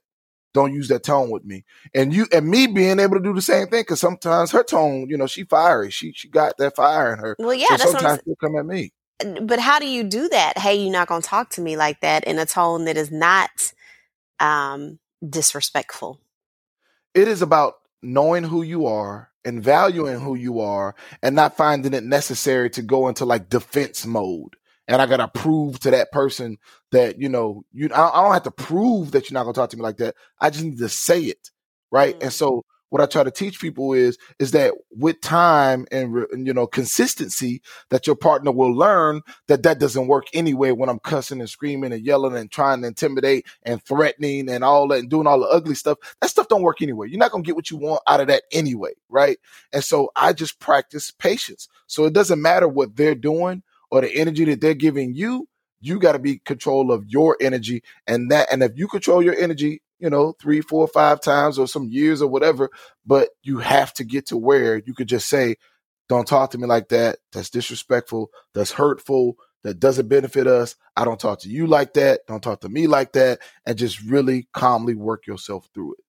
Don't 0.56 0.74
use 0.74 0.90
that 0.90 1.04
tone 1.04 1.32
with 1.32 1.46
me." 1.46 1.66
And 1.96 2.14
you 2.14 2.28
and 2.34 2.48
me 2.50 2.68
being 2.68 3.00
able 3.00 3.18
to 3.18 3.24
do 3.24 3.36
the 3.36 3.44
same 3.44 3.68
thing 3.68 3.84
because 3.84 4.02
sometimes 4.02 4.52
her 4.54 4.64
tone, 4.64 5.08
you 5.10 5.18
know, 5.18 5.28
she 5.28 5.46
fiery. 5.46 5.92
She 5.92 6.14
she 6.14 6.30
got 6.30 6.58
that 6.60 6.76
fire 6.78 7.14
in 7.14 7.20
her. 7.20 7.38
Well, 7.40 7.56
yeah, 7.56 7.78
so 7.78 7.92
sometimes 7.92 8.22
she'll 8.26 8.38
come 8.38 8.58
at 8.58 8.66
me. 8.66 8.94
But 9.42 9.60
how 9.60 9.80
do 9.80 9.88
you 9.88 10.04
do 10.04 10.30
that? 10.30 10.58
Hey, 10.58 10.76
you're 10.76 10.92
not 10.94 11.10
gonna 11.10 11.22
talk 11.22 11.52
to 11.52 11.62
me 11.62 11.78
like 11.78 12.02
that 12.02 12.26
in 12.26 12.40
a 12.40 12.48
tone 12.48 12.86
that 12.86 12.98
is 12.98 13.12
not 13.12 13.74
um 14.40 15.00
disrespectful. 15.28 16.20
It 17.14 17.28
is 17.28 17.42
about 17.42 17.76
knowing 18.04 18.44
who 18.46 18.64
you 18.64 18.88
are 18.88 19.32
and 19.46 19.64
valuing 19.64 20.20
who 20.20 20.36
you 20.36 20.60
are 20.62 20.96
and 21.22 21.36
not 21.36 21.58
finding 21.58 21.94
it 21.94 22.04
necessary 22.04 22.70
to 22.72 22.82
go 22.82 23.08
into 23.08 23.26
like 23.26 23.50
defense 23.50 24.06
mode. 24.06 24.56
And 24.88 25.02
I 25.02 25.06
gotta 25.06 25.28
prove 25.28 25.80
to 25.80 25.92
that 25.92 26.12
person 26.12 26.58
that, 26.92 27.20
you 27.20 27.30
know, 27.30 27.64
you 27.72 27.90
I, 27.94 28.22
don't 28.22 28.34
have 28.34 28.44
to 28.44 28.52
prove 28.52 29.12
that 29.12 29.30
you're 29.30 29.36
not 29.36 29.44
gonna 29.44 29.54
talk 29.54 29.72
to 29.72 29.78
me 29.78 29.84
like 29.84 29.98
that. 29.98 30.16
I 30.40 30.50
just 30.50 30.64
need 30.64 30.78
to 30.80 30.90
say 30.90 31.22
it. 31.22 31.52
Right. 31.92 32.16
Mm-hmm. 32.16 32.24
And 32.24 32.34
so 32.34 32.66
what 32.90 33.02
I 33.02 33.08
try 33.08 33.24
to 33.24 33.32
teach 33.32 33.60
people 33.60 33.94
is 33.94 34.18
is 34.40 34.52
that 34.52 34.74
with 34.92 35.20
time 35.22 35.86
and, 35.92 36.26
you 36.48 36.54
know 36.54 36.68
consistency, 36.68 37.62
that 37.90 38.06
your 38.08 38.16
partner 38.16 38.52
will 38.52 38.74
learn 38.74 39.22
that 39.48 39.64
that 39.64 39.80
doesn't 39.80 40.08
work 40.08 40.28
anyway. 40.34 40.72
When 40.72 40.88
I'm 40.88 41.00
cussing 41.00 41.40
and 41.40 41.50
screaming 41.50 41.92
and 41.92 42.06
yelling 42.06 42.38
and 42.38 42.52
trying 42.52 42.82
to 42.82 42.88
intimidate 42.88 43.48
and 43.64 43.84
threatening 43.84 44.50
and 44.50 44.64
all 44.64 44.88
that 44.90 45.00
and 45.00 45.10
doing 45.10 45.28
all 45.28 45.40
the 45.40 45.48
ugly 45.48 45.76
stuff, 45.76 45.98
that 46.22 46.30
stuff 46.30 46.48
don't 46.48 46.62
work 46.62 46.82
anyway. 46.82 47.10
You're 47.10 47.20
not 47.20 47.32
gonna 47.32 47.44
get 47.44 47.56
what 47.56 47.72
you 47.72 47.78
want 47.78 48.02
out 48.08 48.22
of 48.22 48.28
that 48.28 48.44
anyway, 48.52 48.94
right? 49.10 49.40
And 49.74 49.84
so 49.84 50.12
I 50.16 50.34
just 50.34 50.60
practice 50.60 51.12
patience. 51.12 51.68
So 51.88 52.06
it 52.06 52.14
doesn't 52.14 52.42
matter 52.42 52.68
what 52.68 52.96
they're 52.96 53.16
doing 53.16 53.64
or 53.96 54.02
the 54.02 54.16
energy 54.16 54.46
that 54.46 54.62
they're 54.62 54.74
giving 54.74 55.14
you 55.14 55.48
you 55.82 56.00
got 56.00 56.14
to 56.14 56.20
be 56.20 56.40
control 56.40 56.92
of 56.92 57.06
your 57.08 57.38
energy 57.42 57.84
and 58.08 58.32
that 58.32 58.48
and 58.52 58.64
if 58.64 58.72
you 58.76 58.88
control 58.88 59.24
your 59.24 59.36
energy 59.36 59.82
you 60.00 60.10
know, 60.10 60.34
three, 60.42 60.62
four, 60.62 60.88
five 60.88 61.22
times 61.22 61.58
or 61.58 61.68
some 61.68 61.88
years 61.90 62.22
or 62.22 62.30
whatever. 62.30 62.70
But 63.06 63.30
you 63.44 63.60
have 63.60 63.94
to 63.96 64.04
get 64.04 64.28
to 64.28 64.38
where 64.38 64.78
you 64.86 64.94
could 64.94 65.08
just 65.08 65.28
say, 65.28 65.56
don't 66.08 66.28
talk 66.28 66.52
to 66.52 66.58
me 66.58 66.68
like 66.68 66.90
that. 66.90 67.20
That's 67.34 67.50
disrespectful. 67.50 68.30
That's 68.54 68.72
hurtful. 68.72 69.38
That 69.64 69.80
doesn't 69.80 70.08
benefit 70.08 70.46
us. 70.46 70.76
I 70.96 71.06
don't 71.06 71.20
talk 71.20 71.40
to 71.40 71.50
you 71.50 71.66
like 71.66 71.94
that. 71.94 72.22
Don't 72.28 72.44
talk 72.44 72.62
to 72.62 72.70
me 72.70 72.86
like 72.86 73.14
that. 73.14 73.40
And 73.66 73.78
just 73.78 74.00
really 74.02 74.48
calmly 74.54 74.94
work 74.94 75.26
yourself 75.26 75.68
through 75.74 75.94
it. 75.94 76.00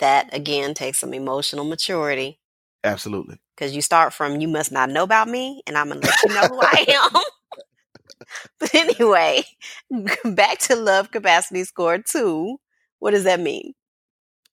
That 0.00 0.34
again 0.34 0.74
takes 0.74 0.98
some 0.98 1.14
emotional 1.14 1.64
maturity. 1.64 2.39
Absolutely. 2.82 3.38
Because 3.56 3.74
you 3.74 3.82
start 3.82 4.14
from, 4.14 4.40
you 4.40 4.48
must 4.48 4.72
not 4.72 4.90
know 4.90 5.02
about 5.02 5.28
me, 5.28 5.62
and 5.66 5.76
I'm 5.76 5.88
to 5.90 5.98
let 5.98 6.22
you 6.22 6.34
know 6.34 6.48
who 6.48 6.60
I 6.62 6.84
am. 7.14 7.22
but 8.58 8.74
anyway, 8.74 9.44
back 10.24 10.58
to 10.60 10.76
love 10.76 11.10
capacity 11.10 11.64
score 11.64 11.98
two. 11.98 12.58
What 12.98 13.12
does 13.12 13.24
that 13.24 13.40
mean? 13.40 13.74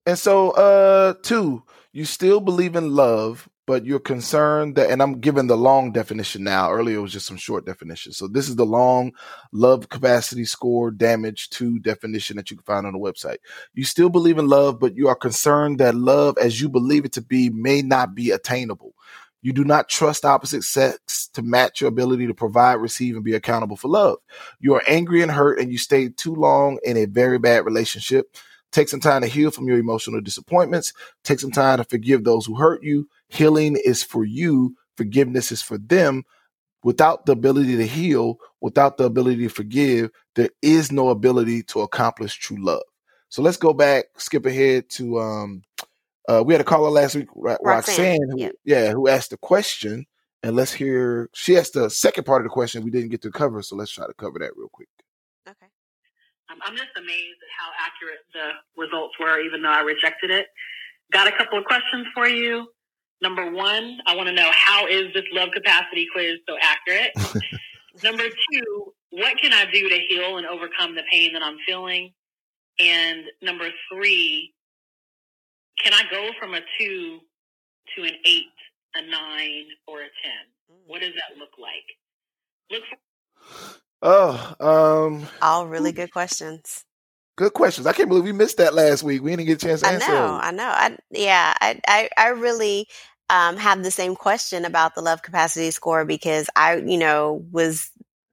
And 0.05 0.17
so, 0.17 0.51
uh, 0.51 1.15
two, 1.21 1.63
you 1.91 2.05
still 2.05 2.39
believe 2.39 2.75
in 2.75 2.95
love, 2.95 3.49
but 3.67 3.85
you're 3.85 3.99
concerned 3.99 4.77
that, 4.77 4.89
and 4.89 5.03
I'm 5.03 5.19
giving 5.19 5.47
the 5.47 5.57
long 5.57 5.91
definition 5.91 6.43
now. 6.43 6.71
Earlier 6.71 6.97
it 6.97 7.01
was 7.01 7.11
just 7.11 7.27
some 7.27 7.37
short 7.37 7.65
definition. 7.65 8.13
So 8.13 8.27
this 8.27 8.47
is 8.47 8.55
the 8.55 8.65
long 8.65 9.11
love 9.51 9.89
capacity 9.89 10.45
score 10.45 10.89
damage 10.89 11.49
to 11.51 11.77
definition 11.79 12.37
that 12.37 12.49
you 12.49 12.55
can 12.57 12.63
find 12.63 12.87
on 12.87 12.93
the 12.93 12.99
website. 12.99 13.37
You 13.73 13.83
still 13.83 14.09
believe 14.09 14.37
in 14.37 14.47
love, 14.47 14.79
but 14.79 14.95
you 14.95 15.09
are 15.09 15.15
concerned 15.15 15.79
that 15.79 15.95
love 15.95 16.37
as 16.37 16.61
you 16.61 16.69
believe 16.69 17.03
it 17.03 17.11
to 17.13 17.21
be 17.21 17.49
may 17.49 17.81
not 17.81 18.15
be 18.15 18.31
attainable. 18.31 18.93
You 19.41 19.51
do 19.51 19.65
not 19.65 19.89
trust 19.89 20.25
opposite 20.25 20.63
sex 20.63 21.27
to 21.33 21.41
match 21.41 21.81
your 21.81 21.89
ability 21.89 22.25
to 22.27 22.33
provide, 22.33 22.75
receive, 22.75 23.15
and 23.15 23.23
be 23.23 23.35
accountable 23.35 23.77
for 23.77 23.89
love. 23.89 24.17
You 24.59 24.75
are 24.75 24.83
angry 24.87 25.21
and 25.21 25.31
hurt, 25.31 25.59
and 25.59 25.71
you 25.71 25.77
stayed 25.77 26.17
too 26.17 26.33
long 26.33 26.79
in 26.83 26.97
a 26.97 27.05
very 27.05 27.37
bad 27.37 27.65
relationship. 27.65 28.35
Take 28.71 28.89
some 28.89 28.99
time 28.99 29.21
to 29.21 29.27
heal 29.27 29.51
from 29.51 29.67
your 29.67 29.79
emotional 29.79 30.21
disappointments. 30.21 30.93
Take 31.23 31.39
some 31.39 31.51
time 31.51 31.77
to 31.77 31.83
forgive 31.83 32.23
those 32.23 32.45
who 32.45 32.55
hurt 32.55 32.83
you. 32.83 33.07
Healing 33.29 33.77
is 33.83 34.03
for 34.03 34.23
you, 34.23 34.75
forgiveness 34.95 35.51
is 35.51 35.61
for 35.61 35.77
them. 35.77 36.23
Without 36.83 37.25
the 37.25 37.31
ability 37.31 37.75
to 37.77 37.87
heal, 37.87 38.39
without 38.61 38.97
the 38.97 39.03
ability 39.03 39.43
to 39.43 39.49
forgive, 39.49 40.11
there 40.35 40.49
is 40.61 40.91
no 40.91 41.09
ability 41.09 41.63
to 41.63 41.81
accomplish 41.81 42.37
true 42.37 42.63
love. 42.63 42.83
So 43.29 43.41
let's 43.41 43.57
go 43.57 43.73
back, 43.73 44.05
skip 44.17 44.45
ahead 44.45 44.89
to 44.91 45.19
um, 45.19 45.63
uh, 46.27 46.43
we 46.45 46.53
had 46.53 46.61
a 46.61 46.65
caller 46.65 46.89
last 46.89 47.15
week, 47.15 47.27
Roxanne, 47.35 47.65
Roxanne 47.65 48.29
who, 48.31 48.39
yeah. 48.39 48.49
yeah, 48.65 48.91
who 48.91 49.07
asked 49.07 49.29
the 49.29 49.37
question, 49.37 50.05
and 50.43 50.55
let's 50.55 50.73
hear. 50.73 51.29
She 51.33 51.57
asked 51.57 51.73
the 51.73 51.89
second 51.89 52.25
part 52.25 52.41
of 52.41 52.45
the 52.45 52.53
question 52.53 52.83
we 52.83 52.91
didn't 52.91 53.09
get 53.09 53.21
to 53.21 53.31
cover, 53.31 53.61
so 53.61 53.75
let's 53.75 53.91
try 53.91 54.05
to 54.05 54.13
cover 54.13 54.39
that 54.39 54.51
real 54.55 54.69
quick. 54.71 54.89
Okay. 56.57 56.65
Um, 56.65 56.71
I'm 56.71 56.77
just 56.77 56.95
amazed 56.97 57.39
at 57.41 57.51
how 57.57 57.69
accurate 57.79 58.25
the 58.33 58.81
results 58.81 59.15
were, 59.19 59.39
even 59.41 59.61
though 59.61 59.69
I 59.69 59.81
rejected 59.81 60.31
it. 60.31 60.47
Got 61.11 61.27
a 61.27 61.31
couple 61.37 61.57
of 61.57 61.65
questions 61.65 62.07
for 62.13 62.27
you. 62.27 62.67
Number 63.21 63.51
one, 63.51 63.99
I 64.05 64.15
want 64.15 64.27
to 64.27 64.33
know 64.33 64.49
how 64.53 64.87
is 64.87 65.13
this 65.13 65.23
love 65.31 65.49
capacity 65.53 66.07
quiz 66.13 66.37
so 66.47 66.55
accurate? 66.61 67.11
Number 68.03 68.23
two, 68.23 68.93
what 69.09 69.37
can 69.41 69.53
I 69.53 69.65
do 69.71 69.89
to 69.89 69.99
heal 70.09 70.37
and 70.37 70.45
overcome 70.45 70.95
the 70.95 71.03
pain 71.11 71.33
that 71.33 71.41
I'm 71.41 71.57
feeling? 71.65 72.13
And 72.79 73.23
number 73.41 73.69
three, 73.91 74.53
can 75.83 75.93
I 75.93 76.03
go 76.11 76.29
from 76.39 76.53
a 76.53 76.59
two 76.77 77.19
to 77.95 78.03
an 78.03 78.13
eight, 78.25 78.53
a 78.95 79.01
nine, 79.01 79.65
or 79.87 80.01
a 80.01 80.09
ten? 80.21 80.45
Mm. 80.71 80.81
What 80.85 81.01
does 81.01 81.13
that 81.15 81.39
look 81.39 81.57
like? 81.57 81.85
Look. 82.69 82.83
For- 82.87 83.79
oh, 84.01 84.55
um, 84.59 85.27
all 85.41 85.67
really 85.67 85.91
good 85.91 86.11
questions. 86.11 86.83
Good 87.37 87.53
questions. 87.53 87.85
I 87.85 87.93
can't 87.93 88.09
believe 88.09 88.23
we 88.23 88.31
missed 88.31 88.57
that 88.57 88.73
last 88.73 89.03
week. 89.03 89.21
We 89.21 89.31
didn't 89.31 89.45
get 89.45 89.63
a 89.63 89.67
chance 89.67 89.81
to 89.81 89.87
answer. 89.87 90.11
I 90.11 90.15
answer. 90.15 90.19
Know, 90.19 90.39
I 90.41 90.51
know. 90.51 90.63
I 90.63 90.97
yeah. 91.11 91.53
I 91.61 91.79
I, 91.87 92.09
I 92.17 92.27
really 92.29 92.87
um, 93.29 93.57
have 93.57 93.83
the 93.83 93.91
same 93.91 94.15
question 94.15 94.65
about 94.65 94.95
the 94.95 95.01
love 95.01 95.21
capacity 95.21 95.69
score 95.71 96.03
because 96.03 96.49
I, 96.55 96.77
you 96.77 96.97
know, 96.97 97.45
was 97.51 97.91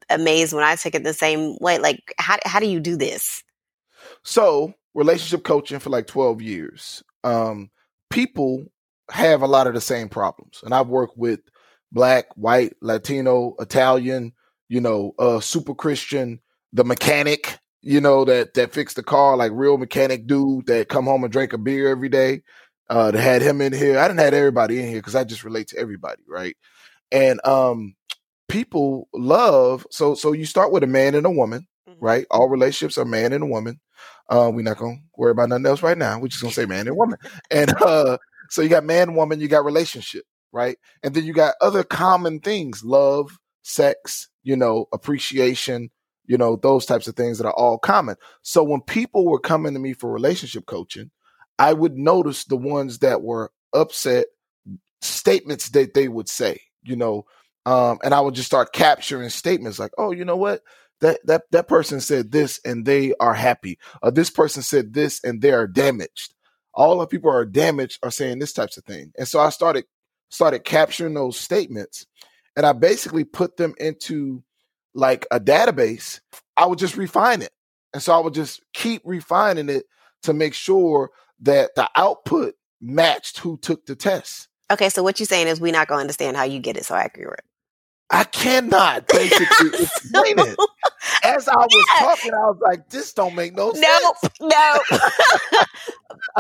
amazed 0.09 0.55
when 0.55 0.64
I 0.64 0.77
took 0.77 0.94
it 0.94 1.05
the 1.05 1.12
same 1.12 1.57
way. 1.61 1.79
Like, 1.79 2.14
how 2.18 2.38
how 2.46 2.61
do 2.61 2.66
you 2.66 2.81
do 2.81 2.96
this? 2.96 3.42
So, 4.22 4.72
relationship 4.94 5.44
coaching 5.44 5.81
for 5.81 5.90
like 5.90 6.07
twelve 6.07 6.40
years 6.40 7.03
um, 7.24 7.70
people 8.11 8.64
have 9.11 9.42
a 9.42 9.46
lot 9.46 9.66
of 9.66 9.74
the 9.74 9.81
same 9.81 10.09
problems. 10.09 10.61
And 10.62 10.72
I've 10.72 10.87
worked 10.87 11.16
with 11.18 11.40
black, 11.90 12.27
white, 12.37 12.74
Latino, 12.81 13.57
Italian, 13.59 14.33
you 14.75 14.81
know, 14.81 15.15
uh, 15.21 15.39
super 15.39 15.73
Christian, 15.73 16.41
the 16.73 16.83
mechanic, 16.83 17.61
you 17.81 18.01
know, 18.01 18.25
that 18.25 18.55
that 18.55 18.73
fixed 18.73 18.97
the 18.97 19.05
car, 19.05 19.37
like 19.37 19.53
real 19.55 19.79
mechanic 19.79 20.27
dude 20.27 20.67
that 20.67 20.89
come 20.89 21.05
home 21.05 21.23
and 21.23 21.33
drink 21.33 21.53
a 21.53 21.59
beer 21.59 21.89
every 21.89 22.09
day. 22.09 22.43
Uh, 22.91 23.13
that 23.13 23.21
had 23.21 23.41
him 23.41 23.61
in 23.61 23.73
here. 23.73 23.99
I 23.99 24.09
didn't 24.09 24.21
have 24.21 24.35
everybody 24.35 24.81
in 24.81 24.89
here 24.89 24.99
because 24.99 25.15
I 25.15 25.23
just 25.23 25.45
relate 25.45 25.69
to 25.69 25.79
everybody, 25.79 26.23
right? 26.29 26.57
And 27.13 27.41
um, 27.47 27.95
people 28.49 29.09
love 29.15 29.87
so 29.91 30.17
so 30.17 30.33
you 30.33 30.45
start 30.45 30.73
with 30.73 30.83
a 30.83 30.89
man 30.89 31.15
and 31.15 31.25
a 31.25 31.31
woman, 31.31 31.69
mm-hmm. 31.89 32.05
right? 32.05 32.27
All 32.33 32.49
relationships 32.49 32.99
are 32.99 33.05
man 33.05 33.33
and 33.33 33.45
a 33.45 33.47
woman. 33.47 33.81
Uh, 34.29 34.51
we're 34.53 34.63
not 34.63 34.79
gonna 34.79 34.97
worry 35.17 35.31
about 35.31 35.51
nothing 35.51 35.67
else 35.67 35.85
right 35.85 35.97
now. 35.97 36.19
We're 36.19 36.29
just 36.29 36.43
gonna 36.43 36.53
say 36.53 36.67
man 36.67 36.89
and 36.89 36.97
woman. 36.97 37.19
And 37.49 37.73
uh, 37.81 38.19
so 38.51 38.61
you 38.61 38.69
got 38.69 38.85
man, 38.85 39.15
woman, 39.15 39.41
you 39.41 39.47
got 39.47 39.65
relationship, 39.65 40.25
right? 40.51 40.77
And 41.05 41.15
then 41.15 41.25
you 41.25 41.33
got 41.33 41.55
other 41.61 41.85
common 41.85 42.41
things: 42.41 42.83
love, 42.83 43.39
sex, 43.64 44.29
you 44.44 44.57
know, 44.57 44.87
appreciation, 44.92 45.90
you 46.27 46.38
know, 46.38 46.57
those 46.57 46.87
types 46.87 47.09
of 47.09 47.16
things 47.16 47.38
that 47.38 47.46
are 47.46 47.55
all 47.55 47.79
common. 47.79 48.16
So 48.42 48.62
when 48.62 48.81
people 48.81 49.27
were 49.27 49.40
coming 49.40 49.74
to 49.74 49.81
me 49.81 49.92
for 49.92 50.12
relationship 50.12 50.66
coaching, 50.66 51.11
I 51.59 51.72
would 51.72 51.96
notice 51.96 52.44
the 52.44 52.57
ones 52.57 53.00
that 53.00 53.22
were 53.22 53.50
upset 53.72 54.27
statements 55.03 55.70
that 55.70 55.94
they 55.94 56.09
would 56.09 56.29
say, 56.29 56.61
you 56.85 56.96
know, 56.96 57.27
um, 57.66 57.98
and 58.05 58.14
I 58.14 58.20
would 58.20 58.35
just 58.35 58.46
start 58.46 58.72
capturing 58.72 59.29
statements 59.31 59.79
like, 59.79 59.92
oh, 59.98 60.12
you 60.12 60.24
know 60.24 60.37
what? 60.37 60.62
that 61.00 61.20
that 61.27 61.42
that 61.50 61.68
person 61.68 62.00
said 62.00 62.33
this 62.33 62.61
and 62.64 62.87
they 62.87 63.12
are 63.20 63.35
happy. 63.35 63.79
This 64.12 64.31
person 64.31 64.62
said 64.62 64.94
this 64.94 65.22
and 65.24 65.42
they 65.42 65.53
are 65.53 65.66
damaged. 65.66 66.35
All 66.72 66.98
the 66.98 67.07
people 67.07 67.31
are 67.31 67.44
damaged 67.44 67.98
are 68.03 68.11
saying 68.11 68.38
this 68.38 68.53
types 68.53 68.77
of 68.77 68.85
thing. 68.85 69.12
And 69.18 69.29
so 69.29 69.40
I 69.40 69.50
started 69.50 69.85
started 70.31 70.64
capturing 70.64 71.14
those 71.14 71.38
statements 71.38 72.07
and 72.57 72.67
I 72.67 72.73
basically 72.73 73.25
put 73.25 73.57
them 73.57 73.75
into 73.79 74.43
like 74.95 75.27
a 75.31 75.40
database. 75.40 76.21
I 76.57 76.67
would 76.67 76.79
just 76.79 76.97
refine 76.97 77.43
it. 77.43 77.53
And 77.93 78.03
so 78.03 78.12
I 78.12 78.21
would 78.21 78.35
just 78.35 78.62
keep 78.73 79.03
refining 79.05 79.69
it 79.69 79.85
to 80.23 80.33
make 80.33 80.55
sure 80.55 81.11
that 81.40 81.75
the 81.75 81.88
output 81.97 82.55
matched 82.81 83.38
who 83.38 83.57
took 83.57 83.87
the 83.87 83.97
test. 83.97 84.49
Okay, 84.71 84.88
so 84.88 85.03
what 85.03 85.21
you're 85.21 85.27
saying 85.27 85.49
is 85.49 85.61
we're 85.61 85.73
not 85.73 85.88
going 85.88 85.99
to 85.99 86.03
understand 86.03 86.37
how 86.37 86.45
you 86.45 86.59
get 86.59 86.77
it 86.77 86.85
so 86.85 86.95
accurate. 86.95 87.45
I 88.11 88.25
cannot 88.25 89.09
basically 89.09 89.69
explain 89.83 90.38
it. 90.38 90.57
As 91.23 91.49
I 91.49 91.57
was 91.57 91.69
yeah. 91.73 92.07
talking, 92.07 92.35
I 92.35 92.47
was 92.47 92.59
like, 92.62 92.88
"This 92.90 93.12
don't 93.12 93.35
make 93.35 93.55
no, 93.55 93.71
no 93.71 93.75
sense." 93.75 94.33
No, 94.40 94.49
no. 94.49 95.62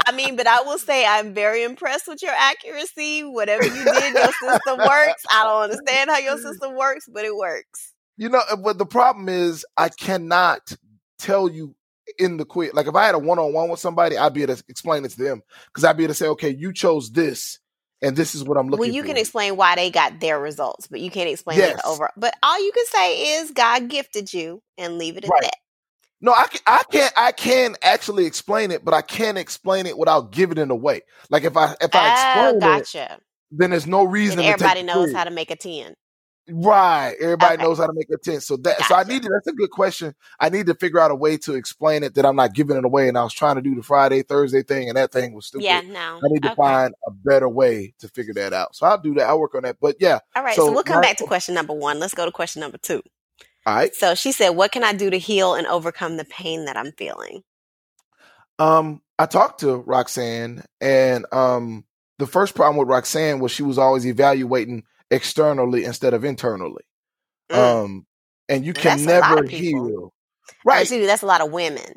I 0.06 0.12
mean, 0.12 0.36
but 0.36 0.46
I 0.46 0.62
will 0.62 0.78
say 0.78 1.06
I'm 1.06 1.34
very 1.34 1.62
impressed 1.62 2.06
with 2.06 2.22
your 2.22 2.32
accuracy. 2.36 3.22
Whatever 3.22 3.64
you 3.64 3.84
did, 3.84 4.14
your 4.14 4.32
system 4.32 4.78
works. 4.78 5.24
I 5.30 5.44
don't 5.44 5.62
understand 5.62 6.10
how 6.10 6.18
your 6.18 6.38
system 6.38 6.76
works, 6.76 7.08
but 7.12 7.24
it 7.24 7.36
works. 7.36 7.92
You 8.16 8.28
know, 8.28 8.42
uh, 8.50 8.56
but 8.56 8.78
the 8.78 8.86
problem 8.86 9.28
is 9.28 9.64
I 9.76 9.88
cannot 9.88 10.76
tell 11.18 11.48
you 11.50 11.74
in 12.18 12.36
the 12.36 12.44
quiz. 12.44 12.72
Like 12.74 12.86
if 12.86 12.94
I 12.94 13.06
had 13.06 13.14
a 13.14 13.18
one 13.18 13.38
on 13.38 13.52
one 13.52 13.68
with 13.68 13.80
somebody, 13.80 14.16
I'd 14.16 14.34
be 14.34 14.42
able 14.42 14.56
to 14.56 14.64
explain 14.68 15.04
it 15.04 15.12
to 15.12 15.22
them 15.22 15.42
because 15.66 15.84
I'd 15.84 15.96
be 15.96 16.04
able 16.04 16.14
to 16.14 16.18
say, 16.18 16.28
"Okay, 16.28 16.50
you 16.50 16.72
chose 16.72 17.10
this." 17.10 17.58
And 18.04 18.16
this 18.16 18.34
is 18.34 18.44
what 18.44 18.56
I'm 18.58 18.68
looking. 18.68 18.80
Well, 18.80 18.90
you 18.90 19.02
for. 19.02 19.08
can 19.08 19.16
explain 19.16 19.56
why 19.56 19.74
they 19.76 19.90
got 19.90 20.20
their 20.20 20.38
results, 20.38 20.86
but 20.86 21.00
you 21.00 21.10
can't 21.10 21.30
explain 21.30 21.58
yes. 21.58 21.78
it 21.78 21.80
over. 21.86 22.10
But 22.16 22.34
all 22.42 22.62
you 22.62 22.70
can 22.72 22.86
say 22.86 23.38
is 23.38 23.50
God 23.50 23.88
gifted 23.88 24.32
you, 24.32 24.62
and 24.76 24.98
leave 24.98 25.16
it 25.16 25.24
at 25.24 25.30
right. 25.30 25.42
that. 25.42 25.56
No, 26.20 26.32
I 26.32 26.46
can, 26.46 26.60
I 26.66 26.82
can't. 26.90 27.12
I 27.16 27.32
can 27.32 27.76
actually 27.82 28.26
explain 28.26 28.70
it, 28.70 28.84
but 28.84 28.94
I 28.94 29.02
can't 29.02 29.38
explain 29.38 29.86
it 29.86 29.98
without 29.98 30.32
giving 30.32 30.58
it 30.58 30.70
away. 30.70 31.02
Like 31.30 31.44
if 31.44 31.56
I 31.56 31.74
if 31.80 31.94
I 31.94 32.36
oh, 32.36 32.48
explain 32.48 32.60
gotcha. 32.60 33.14
it, 33.14 33.22
then 33.50 33.70
there's 33.70 33.86
no 33.86 34.04
reason. 34.04 34.40
everybody 34.40 34.82
knows 34.82 35.12
how 35.12 35.24
to 35.24 35.30
make 35.30 35.50
a 35.50 35.56
ten. 35.56 35.94
Right. 36.48 37.14
Everybody 37.20 37.54
okay. 37.54 37.62
knows 37.62 37.78
how 37.78 37.86
to 37.86 37.92
make 37.94 38.08
a 38.10 38.18
tent. 38.18 38.42
So 38.42 38.56
that 38.58 38.78
gotcha. 38.78 38.88
so 38.88 38.94
I 38.96 39.04
needed 39.04 39.30
that's 39.32 39.46
a 39.46 39.52
good 39.52 39.70
question. 39.70 40.14
I 40.38 40.50
need 40.50 40.66
to 40.66 40.74
figure 40.74 41.00
out 41.00 41.10
a 41.10 41.14
way 41.14 41.38
to 41.38 41.54
explain 41.54 42.02
it 42.02 42.14
that 42.14 42.26
I'm 42.26 42.36
not 42.36 42.52
giving 42.52 42.76
it 42.76 42.84
away. 42.84 43.08
And 43.08 43.16
I 43.16 43.22
was 43.22 43.32
trying 43.32 43.56
to 43.56 43.62
do 43.62 43.74
the 43.74 43.82
Friday, 43.82 44.22
Thursday 44.22 44.62
thing, 44.62 44.88
and 44.88 44.98
that 44.98 45.10
thing 45.10 45.32
was 45.32 45.46
stupid. 45.46 45.64
Yeah, 45.64 45.80
no. 45.80 46.18
I 46.18 46.28
need 46.28 46.42
to 46.42 46.52
okay. 46.52 46.56
find 46.56 46.94
a 47.06 47.10
better 47.10 47.48
way 47.48 47.94
to 48.00 48.08
figure 48.08 48.34
that 48.34 48.52
out. 48.52 48.76
So 48.76 48.86
I'll 48.86 48.98
do 48.98 49.14
that. 49.14 49.28
I'll 49.28 49.40
work 49.40 49.54
on 49.54 49.62
that. 49.62 49.78
But 49.80 49.96
yeah. 50.00 50.18
All 50.36 50.42
right. 50.42 50.54
So, 50.54 50.66
so 50.66 50.72
we'll 50.72 50.82
come 50.82 51.00
back 51.00 51.16
to 51.18 51.24
question 51.24 51.54
number 51.54 51.72
one. 51.72 51.98
Let's 51.98 52.14
go 52.14 52.26
to 52.26 52.32
question 52.32 52.60
number 52.60 52.78
two. 52.78 53.02
All 53.66 53.74
right. 53.74 53.94
So 53.94 54.14
she 54.14 54.32
said, 54.32 54.50
What 54.50 54.72
can 54.72 54.84
I 54.84 54.92
do 54.92 55.08
to 55.08 55.18
heal 55.18 55.54
and 55.54 55.66
overcome 55.66 56.18
the 56.18 56.26
pain 56.26 56.66
that 56.66 56.76
I'm 56.76 56.92
feeling? 56.92 57.42
Um, 58.58 59.00
I 59.18 59.26
talked 59.26 59.60
to 59.60 59.76
Roxanne 59.76 60.62
and 60.80 61.26
um 61.32 61.84
the 62.18 62.26
first 62.26 62.54
problem 62.54 62.76
with 62.76 62.88
Roxanne 62.88 63.40
was 63.40 63.50
she 63.50 63.62
was 63.62 63.78
always 63.78 64.06
evaluating 64.06 64.84
externally 65.10 65.84
instead 65.84 66.14
of 66.14 66.24
internally. 66.24 66.84
Mm. 67.50 67.56
Um, 67.84 68.06
and 68.48 68.64
you 68.64 68.72
can 68.72 69.04
never 69.04 69.44
heal. 69.44 70.12
Right. 70.64 70.86
See, 70.86 71.04
that's 71.06 71.22
a 71.22 71.26
lot 71.26 71.40
of 71.40 71.50
women. 71.50 71.94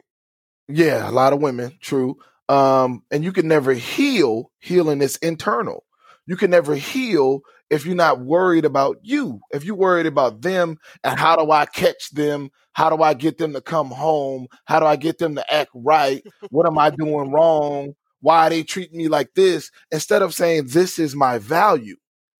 Yeah, 0.68 1.10
a 1.10 1.12
lot 1.12 1.34
of 1.34 1.42
women, 1.42 1.78
true. 1.82 2.18
Um, 2.50 3.04
and 3.12 3.24
you 3.24 3.32
can 3.32 3.48
never 3.48 3.74
heal. 3.74 4.52
Healing 4.60 5.02
is 5.02 5.18
internal. 5.18 5.86
You 6.26 6.36
can 6.36 6.52
never 6.52 6.76
heal 6.76 7.42
if 7.70 7.86
you're 7.86 7.96
not 7.96 8.22
worried 8.22 8.66
about 8.66 8.98
you. 9.02 9.40
If 9.52 9.64
you're 9.64 9.76
worried 9.76 10.06
about 10.06 10.42
them 10.42 10.78
and 11.04 11.20
how 11.20 11.36
do 11.36 11.52
I 11.52 11.66
catch 11.66 12.10
them? 12.12 12.50
How 12.74 12.90
do 12.90 13.02
I 13.02 13.14
get 13.14 13.38
them 13.38 13.54
to 13.54 13.62
come 13.62 13.90
home? 13.90 14.48
How 14.66 14.80
do 14.80 14.86
I 14.86 14.98
get 14.98 15.18
them 15.18 15.36
to 15.36 15.54
act 15.54 15.72
right? 15.74 16.22
What 16.50 16.68
am 16.68 16.78
I 16.78 16.90
doing 16.90 17.32
wrong? 17.32 17.94
Why 18.20 18.48
are 18.48 18.50
they 18.50 18.64
treating 18.64 18.98
me 18.98 19.08
like 19.08 19.34
this? 19.36 19.72
Instead 19.92 20.22
of 20.22 20.34
saying, 20.34 20.68
this 20.68 21.00
is 21.00 21.16
my 21.16 21.38
value 21.38 21.96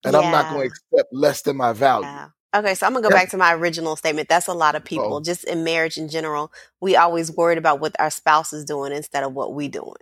and 0.08 0.14
yeah. 0.14 0.20
I'm 0.20 0.32
not 0.32 0.54
going 0.54 0.70
to 0.70 0.76
accept 0.94 1.14
less 1.14 1.42
than 1.42 1.58
my 1.58 1.74
value. 1.74 2.08
Yeah. 2.08 2.30
Okay, 2.56 2.76
so 2.76 2.88
I'm 2.88 2.94
gonna 2.94 3.04
go 3.04 3.14
back 3.14 3.30
to 3.32 3.38
my 3.38 3.54
original 3.54 3.98
statement. 3.98 4.30
That's 4.30 4.48
a 4.48 4.54
lot 4.54 4.76
of 4.76 4.84
people, 4.84 5.16
oh. 5.16 5.22
just 5.22 5.44
in 5.44 5.64
marriage 5.64 5.98
in 5.98 6.08
general. 6.08 6.52
We 6.80 6.96
always 6.96 7.32
worried 7.32 7.58
about 7.58 7.82
what 7.82 7.96
our 8.00 8.10
spouse 8.10 8.54
is 8.54 8.64
doing 8.64 8.94
instead 8.94 9.24
of 9.24 9.34
what 9.34 9.54
we 9.54 9.68
doing. 9.68 9.98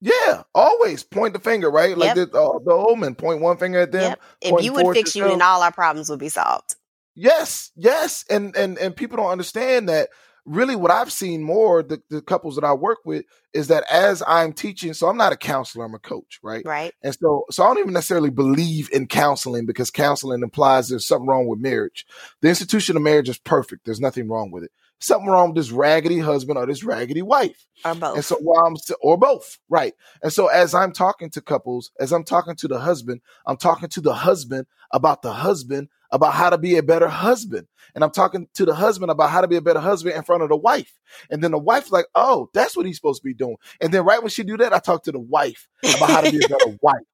Yeah, 0.00 0.42
always 0.54 1.04
point 1.04 1.34
the 1.34 1.38
finger, 1.38 1.70
right? 1.70 1.96
Like 1.96 2.16
yep. 2.16 2.32
the, 2.32 2.38
uh, 2.38 2.58
the 2.64 2.72
old 2.72 2.98
man, 2.98 3.14
point 3.14 3.40
one 3.40 3.58
finger 3.58 3.80
at 3.80 3.92
them. 3.92 4.10
Yep. 4.10 4.22
If 4.40 4.64
you 4.64 4.72
would 4.72 4.94
fix 4.94 5.14
you, 5.14 5.24
then 5.24 5.42
all 5.42 5.62
our 5.62 5.72
problems 5.72 6.08
would 6.08 6.18
be 6.18 6.30
solved. 6.30 6.76
Yes, 7.14 7.70
yes, 7.76 8.24
and 8.28 8.56
and 8.56 8.78
and 8.78 8.96
people 8.96 9.18
don't 9.18 9.30
understand 9.30 9.88
that 9.88 10.08
really 10.46 10.76
what 10.76 10.90
I've 10.90 11.12
seen 11.12 11.42
more 11.42 11.82
the, 11.82 12.00
the 12.08 12.22
couples 12.22 12.54
that 12.54 12.64
I 12.64 12.72
work 12.72 12.98
with 13.04 13.24
is 13.52 13.68
that 13.68 13.84
as 13.90 14.22
I'm 14.26 14.52
teaching, 14.52 14.94
so 14.94 15.08
I'm 15.08 15.16
not 15.16 15.32
a 15.32 15.36
counselor, 15.36 15.84
I'm 15.84 15.94
a 15.94 15.98
coach, 15.98 16.38
right? 16.42 16.64
Right. 16.64 16.94
And 17.02 17.14
so 17.14 17.44
so 17.50 17.64
I 17.64 17.66
don't 17.66 17.78
even 17.78 17.92
necessarily 17.92 18.30
believe 18.30 18.88
in 18.92 19.06
counseling 19.06 19.66
because 19.66 19.90
counseling 19.90 20.42
implies 20.42 20.88
there's 20.88 21.06
something 21.06 21.26
wrong 21.28 21.46
with 21.46 21.58
marriage. 21.58 22.06
The 22.40 22.48
institution 22.48 22.96
of 22.96 23.02
marriage 23.02 23.28
is 23.28 23.38
perfect. 23.38 23.84
There's 23.84 24.00
nothing 24.00 24.28
wrong 24.28 24.50
with 24.50 24.64
it. 24.64 24.70
Something 24.98 25.28
wrong 25.28 25.48
with 25.48 25.56
this 25.56 25.70
raggedy 25.70 26.18
husband 26.18 26.58
or 26.58 26.66
this 26.66 26.82
raggedy 26.82 27.22
wife. 27.22 27.66
Or 27.84 27.94
both. 27.94 28.16
And 28.16 28.24
so 28.24 28.36
while 28.36 28.64
I'm 28.64 28.76
or 29.02 29.18
both, 29.18 29.58
right. 29.68 29.94
And 30.22 30.32
so 30.32 30.46
as 30.46 30.74
I'm 30.74 30.92
talking 30.92 31.30
to 31.30 31.40
couples, 31.42 31.90
as 32.00 32.12
I'm 32.12 32.24
talking 32.24 32.56
to 32.56 32.68
the 32.68 32.78
husband, 32.78 33.20
I'm 33.46 33.58
talking 33.58 33.88
to 33.90 34.00
the 34.00 34.14
husband 34.14 34.66
about 34.92 35.22
the 35.22 35.32
husband 35.32 35.88
about 36.10 36.34
how 36.34 36.50
to 36.50 36.58
be 36.58 36.76
a 36.76 36.82
better 36.82 37.08
husband. 37.08 37.66
And 37.94 38.04
I'm 38.04 38.10
talking 38.10 38.48
to 38.54 38.64
the 38.64 38.74
husband 38.74 39.10
about 39.10 39.30
how 39.30 39.40
to 39.40 39.48
be 39.48 39.56
a 39.56 39.62
better 39.62 39.80
husband 39.80 40.16
in 40.16 40.22
front 40.22 40.42
of 40.42 40.48
the 40.48 40.56
wife. 40.56 40.92
And 41.30 41.42
then 41.42 41.50
the 41.50 41.58
wife's 41.58 41.90
like, 41.90 42.06
oh, 42.14 42.48
that's 42.54 42.76
what 42.76 42.86
he's 42.86 42.96
supposed 42.96 43.22
to 43.22 43.26
be 43.26 43.34
doing. 43.34 43.56
And 43.80 43.92
then 43.92 44.04
right 44.04 44.22
when 44.22 44.30
she 44.30 44.44
do 44.44 44.56
that, 44.58 44.72
I 44.72 44.78
talk 44.78 45.04
to 45.04 45.12
the 45.12 45.20
wife 45.20 45.68
about 45.82 46.10
how 46.10 46.20
to 46.22 46.30
be 46.30 46.38
a 46.44 46.48
better 46.48 46.78
wife. 46.82 47.04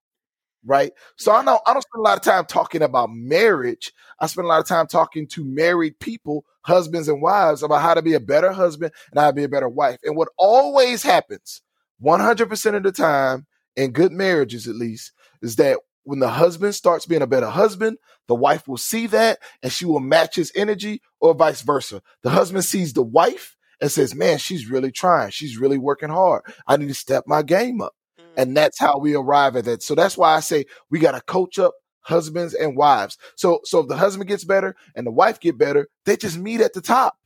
Right. 0.65 0.93
So 1.17 1.33
I 1.33 1.43
know 1.43 1.61
I 1.67 1.73
don't 1.73 1.83
spend 1.83 2.01
a 2.01 2.03
lot 2.03 2.17
of 2.17 2.23
time 2.23 2.45
talking 2.45 2.83
about 2.83 3.11
marriage. 3.11 3.93
I 4.21 4.27
spend 4.27 4.45
a 4.45 4.49
lot 4.49 4.61
of 4.61 4.67
time 4.69 4.87
talking 4.87 5.27
to 5.29 5.45
married 5.45 5.99
people, 5.99 6.45
husbands 6.63 7.09
and 7.09 7.21
wives, 7.21 7.65
about 7.65 7.83
how 7.83 7.95
to 7.95 8.03
be 8.03 8.15
a 8.15 8.21
better 8.21 8.53
husband 8.53 8.93
and 9.11 9.21
how 9.21 9.27
to 9.29 9.35
be 9.35 9.43
a 9.43 9.49
better 9.49 9.69
wife. 9.69 9.99
And 10.05 10.17
what 10.17 10.29
always 10.39 11.03
happens 11.03 11.63
100% 12.01 12.75
of 12.77 12.83
the 12.85 12.93
time 12.93 13.47
in 13.75 13.91
good 13.91 14.13
marriages, 14.13 14.69
at 14.69 14.77
least, 14.77 15.13
is 15.41 15.57
that 15.57 15.79
when 16.05 16.21
the 16.21 16.29
husband 16.29 16.75
starts 16.75 17.07
being 17.07 17.23
a 17.23 17.27
better 17.27 17.51
husband, 17.51 17.99
the 18.29 18.35
wife 18.35 18.69
will 18.69 18.77
see 18.77 19.09
that 19.09 19.39
and 19.63 19.73
she 19.73 19.85
will 19.85 20.01
match 20.01 20.37
his 20.37 20.53
energy 20.55 21.03
or 21.21 21.35
vice 21.35 21.63
versa. 21.63 22.03
The 22.23 22.31
husband 22.31 22.65
sees 22.65 22.93
the 22.93 23.03
wife 23.03 23.57
and 23.81 23.91
says, 23.91 24.15
man, 24.15 24.39
she's 24.39 24.71
really 24.71 24.93
trying. 24.93 25.31
She's 25.31 25.59
really 25.59 25.79
working 25.79 26.09
hard. 26.09 26.43
I 26.67 26.77
need 26.77 26.89
to 26.89 26.95
step 26.95 27.25
my 27.27 27.43
game 27.43 27.81
up. 27.81 27.95
And 28.37 28.57
that's 28.57 28.79
how 28.79 28.99
we 28.99 29.15
arrive 29.15 29.57
at 29.57 29.65
that. 29.67 29.83
So 29.83 29.95
that's 29.95 30.17
why 30.17 30.35
I 30.35 30.41
say 30.41 30.67
we 30.91 30.99
got 30.99 31.13
to 31.13 31.21
coach 31.21 31.59
up 31.59 31.75
husbands 32.01 32.55
and 32.55 32.77
wives. 32.77 33.17
So, 33.37 33.61
so 33.65 33.81
if 33.81 33.89
the 33.89 33.97
husband 33.97 34.29
gets 34.29 34.45
better 34.45 34.75
and 34.95 35.07
the 35.07 35.11
wife 35.11 35.41
get 35.41 35.59
better, 35.59 35.89
they 36.05 36.17
just 36.17 36.39
meet 36.39 36.61
at 36.61 36.73
the 36.73 36.81
top. 36.81 37.17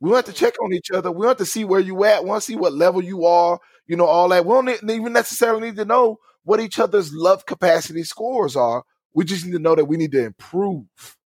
We 0.00 0.10
want 0.10 0.26
to 0.26 0.32
mm. 0.32 0.36
check 0.36 0.54
on 0.62 0.72
each 0.72 0.90
other. 0.90 1.10
We 1.10 1.26
want 1.26 1.38
to 1.38 1.46
see 1.46 1.64
where 1.64 1.80
you 1.80 2.04
at. 2.04 2.24
We 2.24 2.30
want 2.30 2.42
to 2.42 2.46
see 2.46 2.56
what 2.56 2.72
level 2.72 3.02
you 3.02 3.26
are, 3.26 3.58
you 3.86 3.96
know, 3.96 4.06
all 4.06 4.28
that. 4.30 4.44
We 4.44 4.52
don't 4.52 4.90
even 4.90 5.12
necessarily 5.12 5.68
need 5.68 5.76
to 5.76 5.84
know 5.84 6.18
what 6.44 6.60
each 6.60 6.78
other's 6.78 7.12
love 7.12 7.46
capacity 7.46 8.02
scores 8.02 8.56
are. 8.56 8.84
We 9.14 9.24
just 9.24 9.44
need 9.44 9.52
to 9.52 9.58
know 9.58 9.74
that 9.74 9.84
we 9.86 9.96
need 9.96 10.12
to 10.12 10.24
improve. 10.24 10.86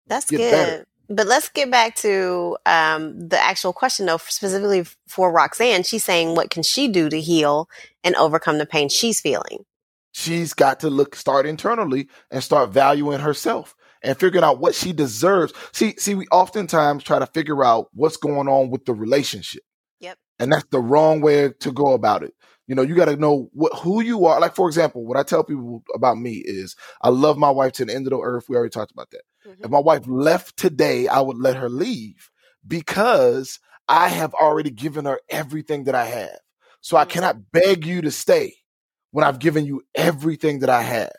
That's 0.08 0.25
good. 0.25 0.38
Better. 0.39 0.86
But 1.10 1.26
let's 1.26 1.50
get 1.50 1.72
back 1.72 1.95
to 1.98 2.56
um, 2.67 3.28
the 3.28 3.39
actual 3.39 3.74
question, 3.74 4.06
though, 4.06 4.17
specifically 4.17 4.86
for 5.08 5.32
Roxanne. 5.32 5.84
She's 5.84 6.04
saying, 6.04 6.36
what 6.36 6.52
can 6.52 6.62
she 6.62 6.88
do 6.88 7.10
to 7.10 7.19
heal 7.19 7.67
and 8.04 8.15
overcome 8.15 8.60
the 8.60 8.67
pain 8.67 8.89
she's 8.89 9.19
feeling? 9.19 9.65
She's 10.12 10.54
got 10.54 10.80
to 10.82 10.89
look, 10.89 11.15
start 11.15 11.48
internally 11.48 12.10
and 12.30 12.43
start 12.43 12.72
valuing 12.72 13.19
herself 13.19 13.76
and 14.04 14.17
figuring 14.17 14.43
out 14.43 14.60
what 14.60 14.76
she 14.76 14.93
deserves. 14.93 15.54
See, 15.72 15.95
see, 15.98 16.15
we 16.15 16.28
oftentimes 16.28 17.04
try 17.04 17.19
to 17.19 17.26
figure 17.28 17.63
out 17.63 17.88
what's 17.93 18.17
going 18.17 18.48
on 18.48 18.69
with 18.69 18.86
the 18.86 18.93
relationship. 18.93 19.63
Yep. 20.00 20.17
And 20.39 20.52
that's 20.52 20.67
the 20.72 20.80
wrong 20.80 21.22
way 21.22 21.52
to 21.60 21.72
go 21.72 21.93
about 21.93 22.24
it. 22.24 22.34
You 22.67 22.76
know, 22.76 22.84
you 22.84 22.93
got 22.93 23.06
to 23.06 23.15
know 23.15 23.50
what 23.54 23.74
who 23.80 24.02
you 24.02 24.28
are. 24.28 24.39
Like 24.39 24.56
for 24.56 24.67
example, 24.67 25.04
what 25.04 25.17
I 25.17 25.24
tell 25.24 25.43
people 25.43 25.84
about 25.95 26.17
me 26.17 26.34
is 26.45 26.76
I 27.02 27.10
love 27.10 27.36
my 27.36 27.50
wife 27.50 27.74
to 27.74 27.86
the 27.86 27.95
end 27.95 28.06
of 28.06 28.12
the 28.12 28.19
earth. 28.19 28.45
We 28.48 28.56
already 28.56 28.69
talked 28.69 28.91
about 28.91 29.10
that. 29.10 29.22
Mm-hmm. 29.47 29.63
If 29.63 29.69
my 29.69 29.80
wife 29.80 30.04
left 30.08 30.58
today, 30.58 31.08
I 31.08 31.21
would 31.21 31.38
let 31.38 31.58
her 31.58 31.69
leave 31.69 32.30
because 32.67 33.60
I 33.88 34.10
have 34.10 34.34
already 34.34 34.69
given 34.69 35.06
her 35.06 35.19
everything 35.30 35.86
that 35.86 35.95
I 35.95 36.06
have. 36.06 36.39
So 36.82 36.97
I 36.97 37.04
mm-hmm. 37.04 37.12
cannot 37.12 37.52
beg 37.52 37.86
you 37.86 38.02
to 38.02 38.12
stay 38.12 38.56
when 39.12 39.25
I've 39.25 39.39
given 39.39 39.65
you 39.65 39.84
everything 39.95 40.60
that 40.60 40.69
I 40.69 40.82
have. 40.82 41.12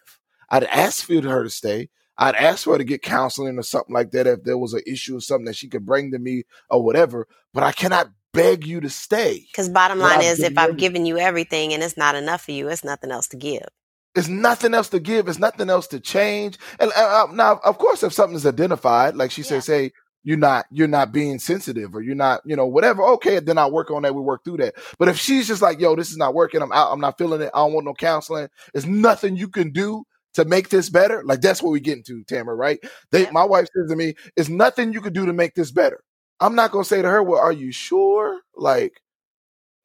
I'd 0.49 0.65
ask 0.65 1.05
for 1.05 1.21
her 1.21 1.45
to 1.45 1.51
stay. 1.51 1.89
I'd 2.19 2.35
ask 2.35 2.65
for 2.65 2.73
her 2.73 2.79
to 2.79 2.85
get 2.85 3.03
counseling 3.03 3.59
or 3.59 3.63
something 3.63 3.95
like 3.95 4.11
that 4.11 4.27
if 4.27 4.45
there 4.45 4.59
was 4.59 4.75
an 4.75 4.83
issue 4.87 5.17
or 5.17 5.21
something 5.21 5.47
that 5.47 5.57
she 5.57 5.69
could 5.69 5.87
bring 5.87 6.11
to 6.11 6.19
me 6.19 6.45
or 6.69 6.83
whatever. 6.83 7.27
But 7.55 7.63
I 7.63 7.73
cannot 7.73 8.11
beg 8.33 8.67
you 8.67 8.81
to 8.81 8.91
stay. 8.91 9.47
Because 9.51 9.69
bottom 9.69 9.99
line 9.99 10.23
is, 10.23 10.41
if 10.41 10.57
I've 10.59 10.77
given 10.77 11.07
you 11.07 11.19
everything 11.19 11.73
and 11.73 11.83
it's 11.83 11.97
not 11.97 12.15
enough 12.15 12.45
for 12.45 12.53
you, 12.53 12.69
it's 12.69 12.85
nothing 12.85 13.11
else 13.11 13.29
to 13.29 13.37
give. 13.37 13.67
It's 14.15 14.29
nothing 14.29 14.75
else 14.75 14.89
to 14.91 15.01
give. 15.01 15.29
It's 15.29 15.39
nothing 15.39 15.71
else 15.71 15.87
to 15.89 16.01
change. 16.01 16.59
And 16.79 16.91
uh, 16.97 17.27
uh 17.29 17.33
now, 17.33 17.61
of 17.65 17.79
course, 17.79 18.03
if 18.03 18.13
something 18.13 18.37
is 18.37 18.47
identified, 18.47 19.15
like 19.15 19.31
she 19.31 19.43
yeah. 19.43 19.49
says, 19.49 19.67
"Hey, 19.67 19.93
you're 20.23 20.37
not 20.37 20.67
you're 20.71 20.89
not 20.89 21.13
being 21.13 21.39
sensitive 21.39 21.95
or 21.95 22.03
you're 22.03 22.15
not 22.15 22.41
you 22.45 22.55
know 22.57 22.67
whatever 22.67 23.03
okay 23.03 23.39
then 23.41 23.59
i'll 23.59 23.73
work 23.73 23.91
on 23.91 24.03
that 24.03 24.15
we 24.15 24.21
work 24.21 24.45
through 24.45 24.57
that 24.57 24.75
but 24.99 25.09
if 25.09 25.19
she's 25.19 25.49
just 25.49 25.63
like 25.63 25.81
yo 25.81 25.97
this 25.97 26.11
is 26.11 26.17
not 26.17 26.35
working 26.35 26.63
i'm 26.63 26.73
out 26.73 26.93
i'm 26.93 27.01
not 27.01 27.17
feeling 27.19 27.41
it 27.41 27.51
i 27.55 27.59
don't 27.59 27.73
want 27.73 27.87
no 27.87 27.95
counseling 27.95 28.49
there's 28.73 28.87
nothing 28.87 29.37
you 29.37 29.49
can 29.49 29.71
do 29.73 30.05
to 30.35 30.45
make 30.45 30.69
this 30.69 30.91
better 30.91 31.23
like 31.25 31.41
that's 31.41 31.63
what 31.63 31.71
we 31.71 31.81
get 31.81 31.97
into 31.97 32.23
tamara 32.25 32.55
right 32.55 32.81
they 33.11 33.25
yeah. 33.25 33.31
my 33.33 33.45
wife 33.45 33.67
says 33.75 33.91
to 33.91 33.97
me 33.97 34.15
"Is 34.37 34.49
nothing 34.49 34.93
you 34.93 35.01
can 35.01 35.13
do 35.13 35.27
to 35.27 35.33
make 35.33 35.55
this 35.55 35.71
better 35.71 36.03
i'm 36.39 36.55
not 36.55 36.71
gonna 36.71 36.85
say 36.85 37.03
to 37.03 37.09
her 37.09 37.23
well 37.23 37.41
are 37.41 37.53
you 37.53 37.73
sure 37.73 38.41
like 38.55 39.01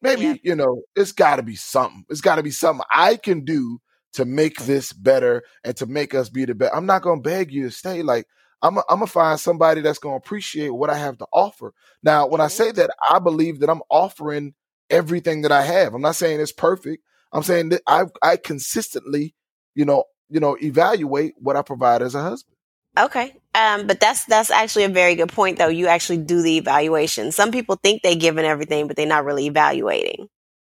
maybe 0.02 0.24
yeah. 0.24 0.36
you 0.44 0.56
know 0.56 0.82
it's 0.96 1.14
got 1.14 1.38
to 1.38 1.44
be 1.44 1.56
something 1.56 2.04
it's 2.10 2.22
got 2.22 2.36
to 2.36 2.44
be 2.44 2.52
something 2.52 2.86
i 2.92 3.16
can 3.16 3.44
do 3.46 3.80
to 4.16 4.26
make 4.26 4.58
this 4.66 4.94
better 4.94 5.44
and 5.64 5.76
to 5.78 5.86
make 5.86 6.14
us 6.14 6.30
be 6.30 6.46
the 6.46 6.56
best 6.56 6.74
i'm 6.74 6.86
not 6.86 7.02
gonna 7.02 7.22
beg 7.22 7.52
you 7.52 7.64
to 7.64 7.72
stay 7.72 8.02
like 8.02 8.26
I'm 8.62 8.80
gonna 8.90 9.06
find 9.06 9.40
somebody 9.40 9.82
that's 9.82 10.00
gonna 10.00 10.16
appreciate 10.16 10.70
what 10.70 10.90
I 10.90 10.96
have 10.98 11.20
to 11.20 11.28
offer. 11.32 11.74
Now, 12.02 12.26
when 12.28 12.42
I 12.42 12.48
say 12.48 12.72
that, 12.72 12.90
I 13.08 13.20
believe 13.20 13.60
that 13.60 13.70
I'm 13.70 13.84
offering 13.92 14.56
everything 14.90 15.44
that 15.44 15.52
I 15.52 15.62
have. 15.62 15.94
I'm 15.94 16.02
not 16.02 16.16
saying 16.16 16.40
it's 16.40 16.52
perfect. 16.52 17.04
I'm 17.32 17.44
saying 17.44 17.70
that 17.70 17.82
I 17.88 18.06
I 18.24 18.38
consistently, 18.38 19.36
you 19.76 19.86
know, 19.86 20.06
you 20.30 20.40
know, 20.40 20.58
evaluate 20.62 21.34
what 21.38 21.56
I 21.56 21.62
provide 21.62 22.02
as 22.02 22.16
a 22.16 22.22
husband. 22.22 22.56
Okay. 22.98 23.36
Um, 23.54 23.88
but 23.88 24.00
that's 24.00 24.26
that's 24.26 24.50
actually 24.50 24.86
a 24.86 24.90
very 24.90 25.16
good 25.16 25.32
point 25.32 25.58
though. 25.58 25.68
You 25.68 25.88
actually 25.88 26.20
do 26.20 26.42
the 26.42 26.58
evaluation. 26.58 27.32
Some 27.32 27.52
people 27.52 27.76
think 27.76 28.02
they're 28.02 28.16
giving 28.16 28.46
everything, 28.46 28.88
but 28.88 28.96
they're 28.96 29.06
not 29.06 29.26
really 29.26 29.48
evaluating. 29.48 30.30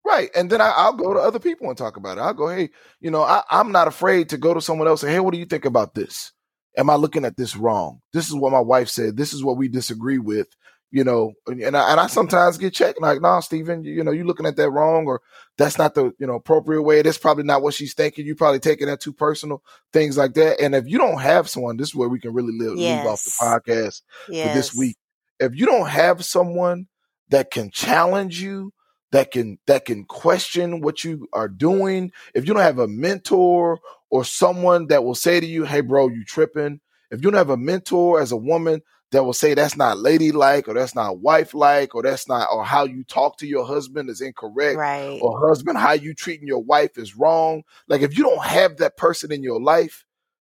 Right. 0.09 0.29
And 0.35 0.49
then 0.49 0.59
I, 0.59 0.89
will 0.89 0.97
go 0.97 1.13
to 1.13 1.19
other 1.19 1.39
people 1.39 1.69
and 1.69 1.77
talk 1.77 1.95
about 1.95 2.17
it. 2.17 2.21
I'll 2.21 2.33
go, 2.33 2.49
hey, 2.49 2.69
you 2.99 3.11
know, 3.11 3.21
I, 3.21 3.43
I'm 3.49 3.71
not 3.71 3.87
afraid 3.87 4.29
to 4.29 4.37
go 4.37 4.53
to 4.53 4.61
someone 4.61 4.87
else 4.87 5.03
and 5.03 5.11
hey, 5.11 5.19
what 5.19 5.33
do 5.33 5.39
you 5.39 5.45
think 5.45 5.65
about 5.65 5.93
this? 5.93 6.31
am 6.77 6.89
I 6.89 6.95
looking 6.95 7.25
at 7.25 7.37
this 7.37 7.55
wrong? 7.55 8.01
This 8.13 8.27
is 8.27 8.35
what 8.35 8.51
my 8.51 8.59
wife 8.59 8.89
said. 8.89 9.17
This 9.17 9.33
is 9.33 9.43
what 9.43 9.57
we 9.57 9.67
disagree 9.67 10.17
with. 10.17 10.47
You 10.91 11.03
know, 11.03 11.33
and 11.45 11.77
I, 11.77 11.91
and 11.91 11.99
I 11.99 12.07
sometimes 12.07 12.57
get 12.57 12.73
checked 12.73 12.99
like, 12.99 13.21
nah, 13.21 13.41
Stephen, 13.41 13.83
you, 13.83 13.93
you 13.93 14.03
know, 14.03 14.09
you're 14.09 14.25
looking 14.25 14.47
at 14.47 14.55
that 14.55 14.71
wrong, 14.71 15.05
or 15.05 15.21
that's 15.55 15.77
not 15.77 15.93
the 15.93 16.05
you 16.17 16.25
know 16.25 16.33
appropriate 16.33 16.81
way. 16.81 17.03
That's 17.03 17.19
probably 17.19 17.43
not 17.43 17.61
what 17.61 17.75
she's 17.75 17.93
thinking. 17.93 18.25
You're 18.25 18.35
probably 18.35 18.57
taking 18.57 18.87
that 18.87 18.99
too 18.99 19.13
personal, 19.13 19.61
things 19.93 20.17
like 20.17 20.33
that. 20.33 20.59
And 20.59 20.73
if 20.73 20.87
you 20.87 20.97
don't 20.97 21.19
have 21.19 21.47
someone, 21.47 21.77
this 21.77 21.89
is 21.89 21.95
where 21.95 22.09
we 22.09 22.19
can 22.19 22.33
really 22.33 22.57
live, 22.57 22.75
yes. 22.75 23.03
leave 23.03 23.11
off 23.11 23.23
the 23.23 23.29
podcast 23.29 24.01
yes. 24.29 24.47
for 24.47 24.53
this 24.55 24.75
week. 24.75 24.97
If 25.39 25.55
you 25.55 25.67
don't 25.67 25.89
have 25.89 26.25
someone 26.25 26.87
that 27.29 27.51
can 27.51 27.69
challenge 27.69 28.41
you, 28.41 28.73
that 29.11 29.31
can 29.31 29.57
that 29.65 29.85
can 29.85 30.05
question 30.05 30.81
what 30.81 31.03
you 31.03 31.27
are 31.33 31.47
doing, 31.47 32.11
if 32.33 32.47
you 32.47 32.53
don't 32.53 32.63
have 32.63 32.79
a 32.79 32.87
mentor 32.87 33.79
or 34.09 34.23
someone 34.23 34.87
that 34.87 35.03
will 35.03 35.15
say 35.15 35.39
to 35.39 35.45
you, 35.45 35.65
Hey, 35.65 35.81
bro, 35.81 36.07
you 36.07 36.23
tripping. 36.23 36.79
If 37.11 37.23
you 37.23 37.31
don't 37.31 37.37
have 37.37 37.49
a 37.49 37.57
mentor 37.57 38.21
as 38.21 38.31
a 38.31 38.37
woman 38.37 38.81
that 39.11 39.23
will 39.23 39.33
say 39.33 39.53
that's 39.53 39.75
not 39.75 39.97
ladylike 39.97 40.67
or 40.67 40.73
that's 40.73 40.95
not 40.95 41.19
wife 41.19 41.53
like 41.53 41.95
or 41.95 42.03
that's 42.03 42.27
not 42.27 42.47
or 42.51 42.63
how 42.63 42.83
you 42.83 43.03
talk 43.03 43.37
to 43.37 43.47
your 43.47 43.65
husband 43.65 44.09
is 44.09 44.21
incorrect 44.21 44.77
right. 44.77 45.19
or 45.21 45.47
husband 45.47 45.77
how 45.77 45.93
you 45.93 46.13
treating 46.13 46.47
your 46.47 46.63
wife 46.63 46.97
is 46.97 47.15
wrong 47.15 47.63
like 47.87 48.01
if 48.01 48.17
you 48.17 48.23
don't 48.23 48.43
have 48.43 48.77
that 48.77 48.97
person 48.97 49.31
in 49.31 49.43
your 49.43 49.59
life 49.59 50.05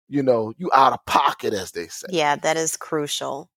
you 0.07 0.23
know 0.23 0.53
you 0.57 0.69
out 0.73 0.93
of 0.93 1.05
pocket 1.05 1.53
as 1.53 1.71
they 1.71 1.87
say 1.87 2.07
yeah 2.09 2.35
that 2.35 2.57
is 2.57 2.77
crucial 2.77 3.49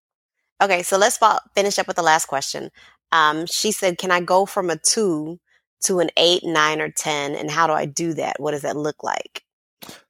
okay 0.60 0.82
so 0.82 0.96
let's 0.96 1.18
finish 1.54 1.78
up 1.78 1.86
with 1.86 1.96
the 1.96 2.02
last 2.02 2.26
question 2.26 2.70
um, 3.12 3.46
she 3.46 3.72
said 3.72 3.98
can 3.98 4.10
i 4.10 4.20
go 4.20 4.46
from 4.46 4.70
a 4.70 4.76
two 4.76 5.38
to 5.80 6.00
an 6.00 6.10
eight 6.16 6.42
nine 6.44 6.80
or 6.80 6.90
ten 6.90 7.34
and 7.34 7.50
how 7.50 7.66
do 7.66 7.72
i 7.72 7.86
do 7.86 8.14
that 8.14 8.36
what 8.38 8.52
does 8.52 8.62
that 8.62 8.76
look 8.76 9.02
like 9.02 9.42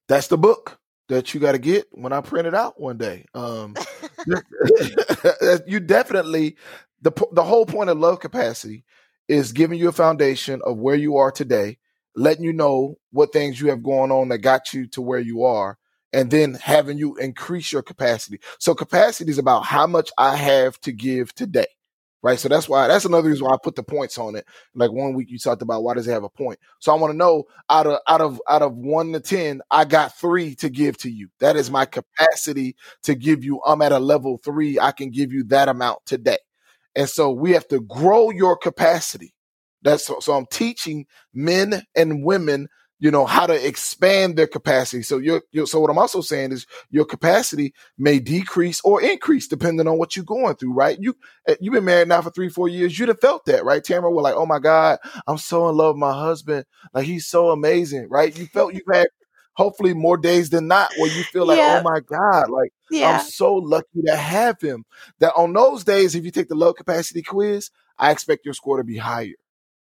that's 0.08 0.28
the 0.28 0.38
book 0.38 0.78
that 1.08 1.32
you 1.32 1.40
got 1.40 1.52
to 1.52 1.58
get 1.58 1.86
when 1.92 2.12
I 2.12 2.20
print 2.20 2.46
it 2.46 2.54
out 2.54 2.80
one 2.80 2.98
day. 2.98 3.24
Um, 3.34 3.74
you 5.66 5.80
definitely 5.80 6.56
the 7.02 7.12
the 7.32 7.42
whole 7.42 7.66
point 7.66 7.90
of 7.90 7.98
love 7.98 8.20
capacity 8.20 8.84
is 9.26 9.52
giving 9.52 9.78
you 9.78 9.88
a 9.88 9.92
foundation 9.92 10.60
of 10.64 10.78
where 10.78 10.94
you 10.94 11.16
are 11.16 11.30
today, 11.30 11.78
letting 12.14 12.44
you 12.44 12.52
know 12.52 12.96
what 13.10 13.32
things 13.32 13.60
you 13.60 13.68
have 13.68 13.82
going 13.82 14.10
on 14.10 14.28
that 14.28 14.38
got 14.38 14.72
you 14.72 14.86
to 14.88 15.02
where 15.02 15.20
you 15.20 15.44
are, 15.44 15.78
and 16.12 16.30
then 16.30 16.54
having 16.54 16.98
you 16.98 17.16
increase 17.16 17.72
your 17.72 17.82
capacity. 17.82 18.40
So 18.58 18.74
capacity 18.74 19.30
is 19.30 19.38
about 19.38 19.64
how 19.64 19.86
much 19.86 20.10
I 20.18 20.36
have 20.36 20.80
to 20.80 20.92
give 20.92 21.34
today 21.34 21.66
right? 22.22 22.38
So 22.38 22.48
that's 22.48 22.68
why 22.68 22.88
that's 22.88 23.04
another 23.04 23.28
reason 23.28 23.46
why 23.46 23.54
I 23.54 23.58
put 23.62 23.76
the 23.76 23.82
points 23.82 24.18
on 24.18 24.36
it. 24.36 24.46
Like 24.74 24.90
one 24.90 25.14
week 25.14 25.30
you 25.30 25.38
talked 25.38 25.62
about 25.62 25.82
why 25.82 25.94
does 25.94 26.08
it 26.08 26.12
have 26.12 26.24
a 26.24 26.28
point? 26.28 26.58
So 26.78 26.92
I 26.92 26.96
want 26.96 27.12
to 27.12 27.16
know 27.16 27.44
out 27.70 27.86
of 27.86 27.98
out 28.08 28.20
of 28.20 28.40
out 28.48 28.62
of 28.62 28.76
one 28.76 29.12
to 29.12 29.20
ten, 29.20 29.60
I 29.70 29.84
got 29.84 30.16
three 30.18 30.54
to 30.56 30.68
give 30.68 30.96
to 30.98 31.10
you. 31.10 31.28
That 31.40 31.56
is 31.56 31.70
my 31.70 31.86
mm-hmm. 31.86 32.00
capacity 32.00 32.76
to 33.04 33.14
give 33.14 33.44
you. 33.44 33.60
I'm 33.64 33.82
at 33.82 33.92
a 33.92 33.98
level 33.98 34.38
three. 34.38 34.78
I 34.78 34.92
can 34.92 35.10
give 35.10 35.32
you 35.32 35.44
that 35.44 35.68
amount 35.68 36.04
today. 36.06 36.38
And 36.96 37.08
so 37.08 37.30
we 37.30 37.52
have 37.52 37.68
to 37.68 37.80
grow 37.80 38.30
your 38.30 38.56
capacity. 38.56 39.34
That's 39.82 40.04
so, 40.04 40.18
so 40.20 40.32
I'm 40.32 40.46
teaching 40.46 41.06
men 41.32 41.84
and 41.94 42.24
women 42.24 42.68
you 43.00 43.10
know 43.10 43.26
how 43.26 43.46
to 43.46 43.66
expand 43.66 44.36
their 44.36 44.46
capacity. 44.46 45.02
So 45.02 45.18
your, 45.18 45.42
so 45.66 45.80
what 45.80 45.90
i'm 45.90 45.98
also 45.98 46.20
saying 46.20 46.52
is 46.52 46.66
your 46.90 47.04
capacity 47.04 47.72
may 47.96 48.18
decrease 48.18 48.80
or 48.82 49.00
increase 49.00 49.46
depending 49.46 49.86
on 49.86 49.98
what 49.98 50.16
you're 50.16 50.24
going 50.24 50.56
through 50.56 50.74
right? 50.74 50.98
You 51.00 51.16
eh, 51.46 51.56
you've 51.60 51.74
been 51.74 51.84
married 51.84 52.08
now 52.08 52.22
for 52.22 52.30
three 52.30 52.48
four 52.48 52.68
years. 52.68 52.98
You'd 52.98 53.08
have 53.08 53.20
felt 53.20 53.44
that 53.46 53.64
right? 53.64 53.82
Tamara 53.82 54.10
we're 54.10 54.22
like 54.22 54.34
oh 54.34 54.46
my 54.46 54.58
god 54.58 54.98
i'm 55.26 55.38
so 55.38 55.68
in 55.68 55.76
love 55.76 55.94
with 55.94 56.00
my 56.00 56.12
husband. 56.12 56.64
Like 56.92 57.06
he's 57.06 57.26
so 57.26 57.50
amazing 57.50 58.08
right? 58.10 58.36
You 58.36 58.46
felt 58.46 58.74
you've 58.74 58.82
had 58.92 59.08
hopefully 59.54 59.92
more 59.92 60.16
days 60.16 60.50
than 60.50 60.68
not 60.68 60.90
where 60.98 61.10
you 61.10 61.24
feel 61.24 61.46
like 61.46 61.58
oh 61.58 61.62
yeah. 61.62 61.80
oh 61.80 61.82
my 61.82 61.98
god 62.00 62.48
like 62.48 62.72
yeah. 62.92 63.10
i'm 63.10 63.20
so 63.26 63.54
lucky 63.54 64.02
to 64.06 64.16
have 64.16 64.60
him. 64.60 64.84
That 65.18 65.34
on 65.36 65.52
those 65.52 65.84
days 65.84 66.14
if 66.14 66.24
you 66.24 66.30
take 66.30 66.48
the 66.48 66.54
love 66.54 66.76
capacity 66.76 67.22
quiz 67.22 67.70
i 67.98 68.10
expect 68.10 68.44
your 68.44 68.54
score 68.54 68.76
to 68.76 68.84
be 68.84 68.96
higher 68.96 69.34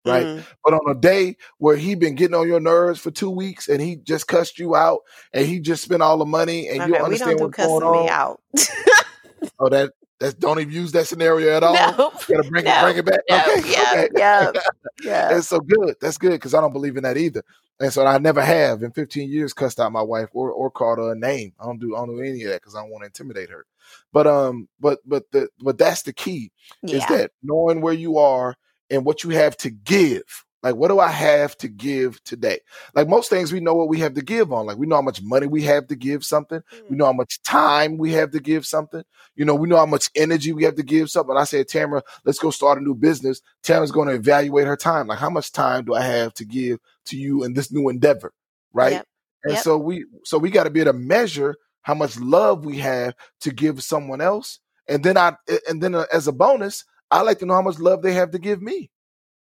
right? 0.04 0.26
Mm-hmm. 0.26 0.42
But 0.64 0.74
on 0.74 0.90
a 0.90 0.98
day 0.98 1.36
where 1.58 1.76
he 1.76 1.94
been 1.94 2.14
getting 2.14 2.34
on 2.34 2.48
your 2.48 2.60
nerves 2.60 3.00
for 3.00 3.10
two 3.10 3.30
weeks 3.30 3.68
and 3.68 3.80
he 3.80 3.96
just 3.96 4.26
cussed 4.26 4.58
you 4.58 4.74
out 4.74 5.00
and 5.32 5.46
he 5.46 5.60
just 5.60 5.82
spent 5.82 6.02
all 6.02 6.18
the 6.18 6.24
money 6.24 6.68
and 6.68 6.82
okay, 6.82 6.90
you 6.90 6.96
understand 6.96 7.40
what's 7.40 7.56
going 7.56 7.82
on. 7.82 8.08
out. 8.08 8.40
oh, 9.58 9.68
that 9.68 9.92
that's 10.22 10.34
don't 10.34 10.60
even 10.60 10.72
use 10.72 10.92
that 10.92 11.06
scenario 11.06 11.56
at 11.56 11.64
all. 11.64 11.74
Nope. 11.74 12.14
You 12.28 12.36
gotta 12.36 12.48
bring 12.48 12.64
no. 12.64 12.78
it, 12.78 12.82
bring 12.82 12.96
it 12.98 13.04
back. 13.04 13.20
No. 13.28 13.40
Okay, 13.40 13.72
yeah, 13.72 13.92
okay. 13.92 14.08
yeah, 14.16 14.52
yeah. 15.02 15.28
That's 15.28 15.48
so 15.48 15.58
good. 15.60 15.96
That's 16.00 16.16
good 16.18 16.32
because 16.32 16.54
I 16.54 16.60
don't 16.60 16.72
believe 16.72 16.96
in 16.96 17.02
that 17.02 17.16
either. 17.16 17.42
And 17.80 17.92
so 17.92 18.06
I 18.06 18.18
never 18.18 18.40
have 18.40 18.84
in 18.84 18.92
15 18.92 19.28
years 19.28 19.52
cussed 19.52 19.80
out 19.80 19.90
my 19.90 20.02
wife 20.02 20.28
or 20.32 20.52
or 20.52 20.70
called 20.70 20.98
her 20.98 21.12
a 21.12 21.16
name. 21.16 21.52
I 21.58 21.64
don't 21.64 21.80
do 21.80 21.96
I 21.96 21.98
don't 21.98 22.16
do 22.16 22.22
any 22.22 22.44
of 22.44 22.50
that 22.50 22.60
because 22.60 22.76
I 22.76 22.82
don't 22.82 22.90
want 22.90 23.02
to 23.02 23.06
intimidate 23.06 23.50
her. 23.50 23.66
But 24.12 24.28
um, 24.28 24.68
but 24.78 25.00
but 25.04 25.24
the 25.32 25.48
but 25.60 25.78
that's 25.78 26.02
the 26.02 26.12
key 26.12 26.52
yeah. 26.82 26.96
is 26.98 27.06
that 27.06 27.32
knowing 27.42 27.80
where 27.80 27.92
you 27.92 28.18
are 28.18 28.56
and 28.92 29.04
what 29.04 29.24
you 29.24 29.30
have 29.30 29.56
to 29.56 29.70
give. 29.70 30.44
Like, 30.62 30.76
what 30.76 30.88
do 30.88 31.00
I 31.00 31.08
have 31.08 31.56
to 31.58 31.68
give 31.68 32.22
today? 32.22 32.60
Like 32.94 33.08
most 33.08 33.28
things, 33.28 33.52
we 33.52 33.58
know 33.58 33.74
what 33.74 33.88
we 33.88 33.98
have 33.98 34.14
to 34.14 34.22
give 34.22 34.52
on. 34.52 34.66
Like, 34.66 34.76
we 34.76 34.86
know 34.86 34.94
how 34.94 35.02
much 35.02 35.20
money 35.20 35.48
we 35.48 35.62
have 35.62 35.88
to 35.88 35.96
give 35.96 36.24
something. 36.24 36.60
Mm. 36.60 36.90
We 36.90 36.96
know 36.96 37.06
how 37.06 37.12
much 37.12 37.42
time 37.42 37.98
we 37.98 38.12
have 38.12 38.30
to 38.30 38.38
give 38.38 38.64
something. 38.64 39.02
You 39.34 39.44
know, 39.44 39.56
we 39.56 39.68
know 39.68 39.78
how 39.78 39.86
much 39.86 40.08
energy 40.14 40.52
we 40.52 40.62
have 40.62 40.76
to 40.76 40.84
give 40.84 41.10
something. 41.10 41.36
I 41.36 41.44
said, 41.44 41.66
Tamara, 41.66 42.04
let's 42.24 42.38
go 42.38 42.52
start 42.52 42.78
a 42.78 42.80
new 42.80 42.94
business. 42.94 43.40
Tamara's 43.64 43.90
going 43.90 44.06
to 44.06 44.14
evaluate 44.14 44.68
her 44.68 44.76
time. 44.76 45.08
Like, 45.08 45.18
how 45.18 45.30
much 45.30 45.50
time 45.50 45.84
do 45.84 45.94
I 45.94 46.02
have 46.02 46.32
to 46.34 46.44
give 46.44 46.78
to 47.06 47.16
you 47.16 47.42
in 47.42 47.54
this 47.54 47.72
new 47.72 47.88
endeavor? 47.88 48.32
Right. 48.72 48.92
Yep. 48.92 49.06
And 49.42 49.54
yep. 49.54 49.62
so 49.64 49.78
we, 49.78 50.04
so 50.22 50.38
we 50.38 50.50
got 50.50 50.64
to 50.64 50.70
be 50.70 50.80
able 50.80 50.92
to 50.92 50.98
measure 50.98 51.56
how 51.80 51.94
much 51.94 52.16
love 52.20 52.64
we 52.64 52.78
have 52.78 53.14
to 53.40 53.50
give 53.50 53.82
someone 53.82 54.20
else. 54.20 54.60
And 54.86 55.02
then 55.02 55.16
I, 55.16 55.34
and 55.68 55.82
then 55.82 55.96
uh, 55.96 56.06
as 56.12 56.28
a 56.28 56.32
bonus, 56.32 56.84
I 57.12 57.20
like 57.20 57.38
to 57.40 57.46
know 57.46 57.54
how 57.54 57.62
much 57.62 57.78
love 57.78 58.02
they 58.02 58.14
have 58.14 58.30
to 58.30 58.38
give 58.38 58.62
me. 58.62 58.90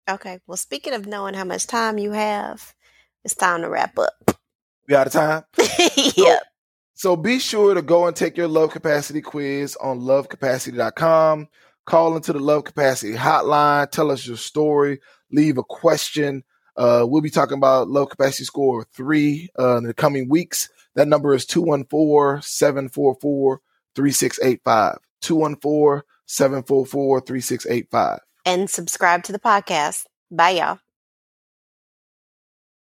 Okay. 0.10 0.40
Well, 0.48 0.58
speaking 0.58 0.94
of 0.94 1.06
knowing 1.06 1.36
how 1.36 1.44
much 1.44 1.68
time 1.68 2.00
you 2.00 2.12
have, 2.12 2.74
it's 3.24 3.36
time 3.36 3.62
to 3.62 3.70
wrap 3.70 3.98
up. 4.00 4.40
We 4.88 4.96
out 4.96 5.08
of 5.08 5.14
time? 5.14 5.44
yep. 5.58 6.18
So, 6.18 6.38
so 6.96 7.16
be 7.16 7.38
sure 7.38 7.76
to 7.76 7.84
go 7.84 8.08
and 8.08 8.16
take 8.16 8.36
your 8.36 8.48
love 8.48 8.72
capacity 8.72 9.22
quiz 9.22 9.76
on 9.76 10.02
lovecapacity.com. 10.02 11.48
Call 11.86 12.16
into 12.16 12.34
the 12.34 12.40
love 12.40 12.64
capacity 12.64 13.14
hotline. 13.14 13.90
Tell 13.92 14.10
us 14.10 14.26
your 14.26 14.38
story. 14.38 15.00
Leave 15.32 15.60
a 15.60 15.64
question. 15.64 16.44
Uh, 16.76 17.06
we'll 17.08 17.22
be 17.22 17.30
talking 17.30 17.58
about 17.58 17.90
love 17.90 18.10
capacity 18.10 18.44
score 18.44 18.86
three 18.94 19.50
uh, 19.60 19.78
in 19.78 19.84
the 19.84 19.94
coming 19.94 20.30
weeks. 20.30 20.70
That 20.96 21.08
number 21.08 21.34
is 21.36 21.46
214 21.46 22.42
744 22.42 23.62
3685. 23.96 24.98
214 25.22 26.02
744 26.32 27.22
3685. 27.22 28.20
And 28.46 28.70
subscribe 28.70 29.24
to 29.24 29.32
the 29.32 29.40
podcast. 29.40 30.06
Bye, 30.32 30.52
y'all. 30.52 30.80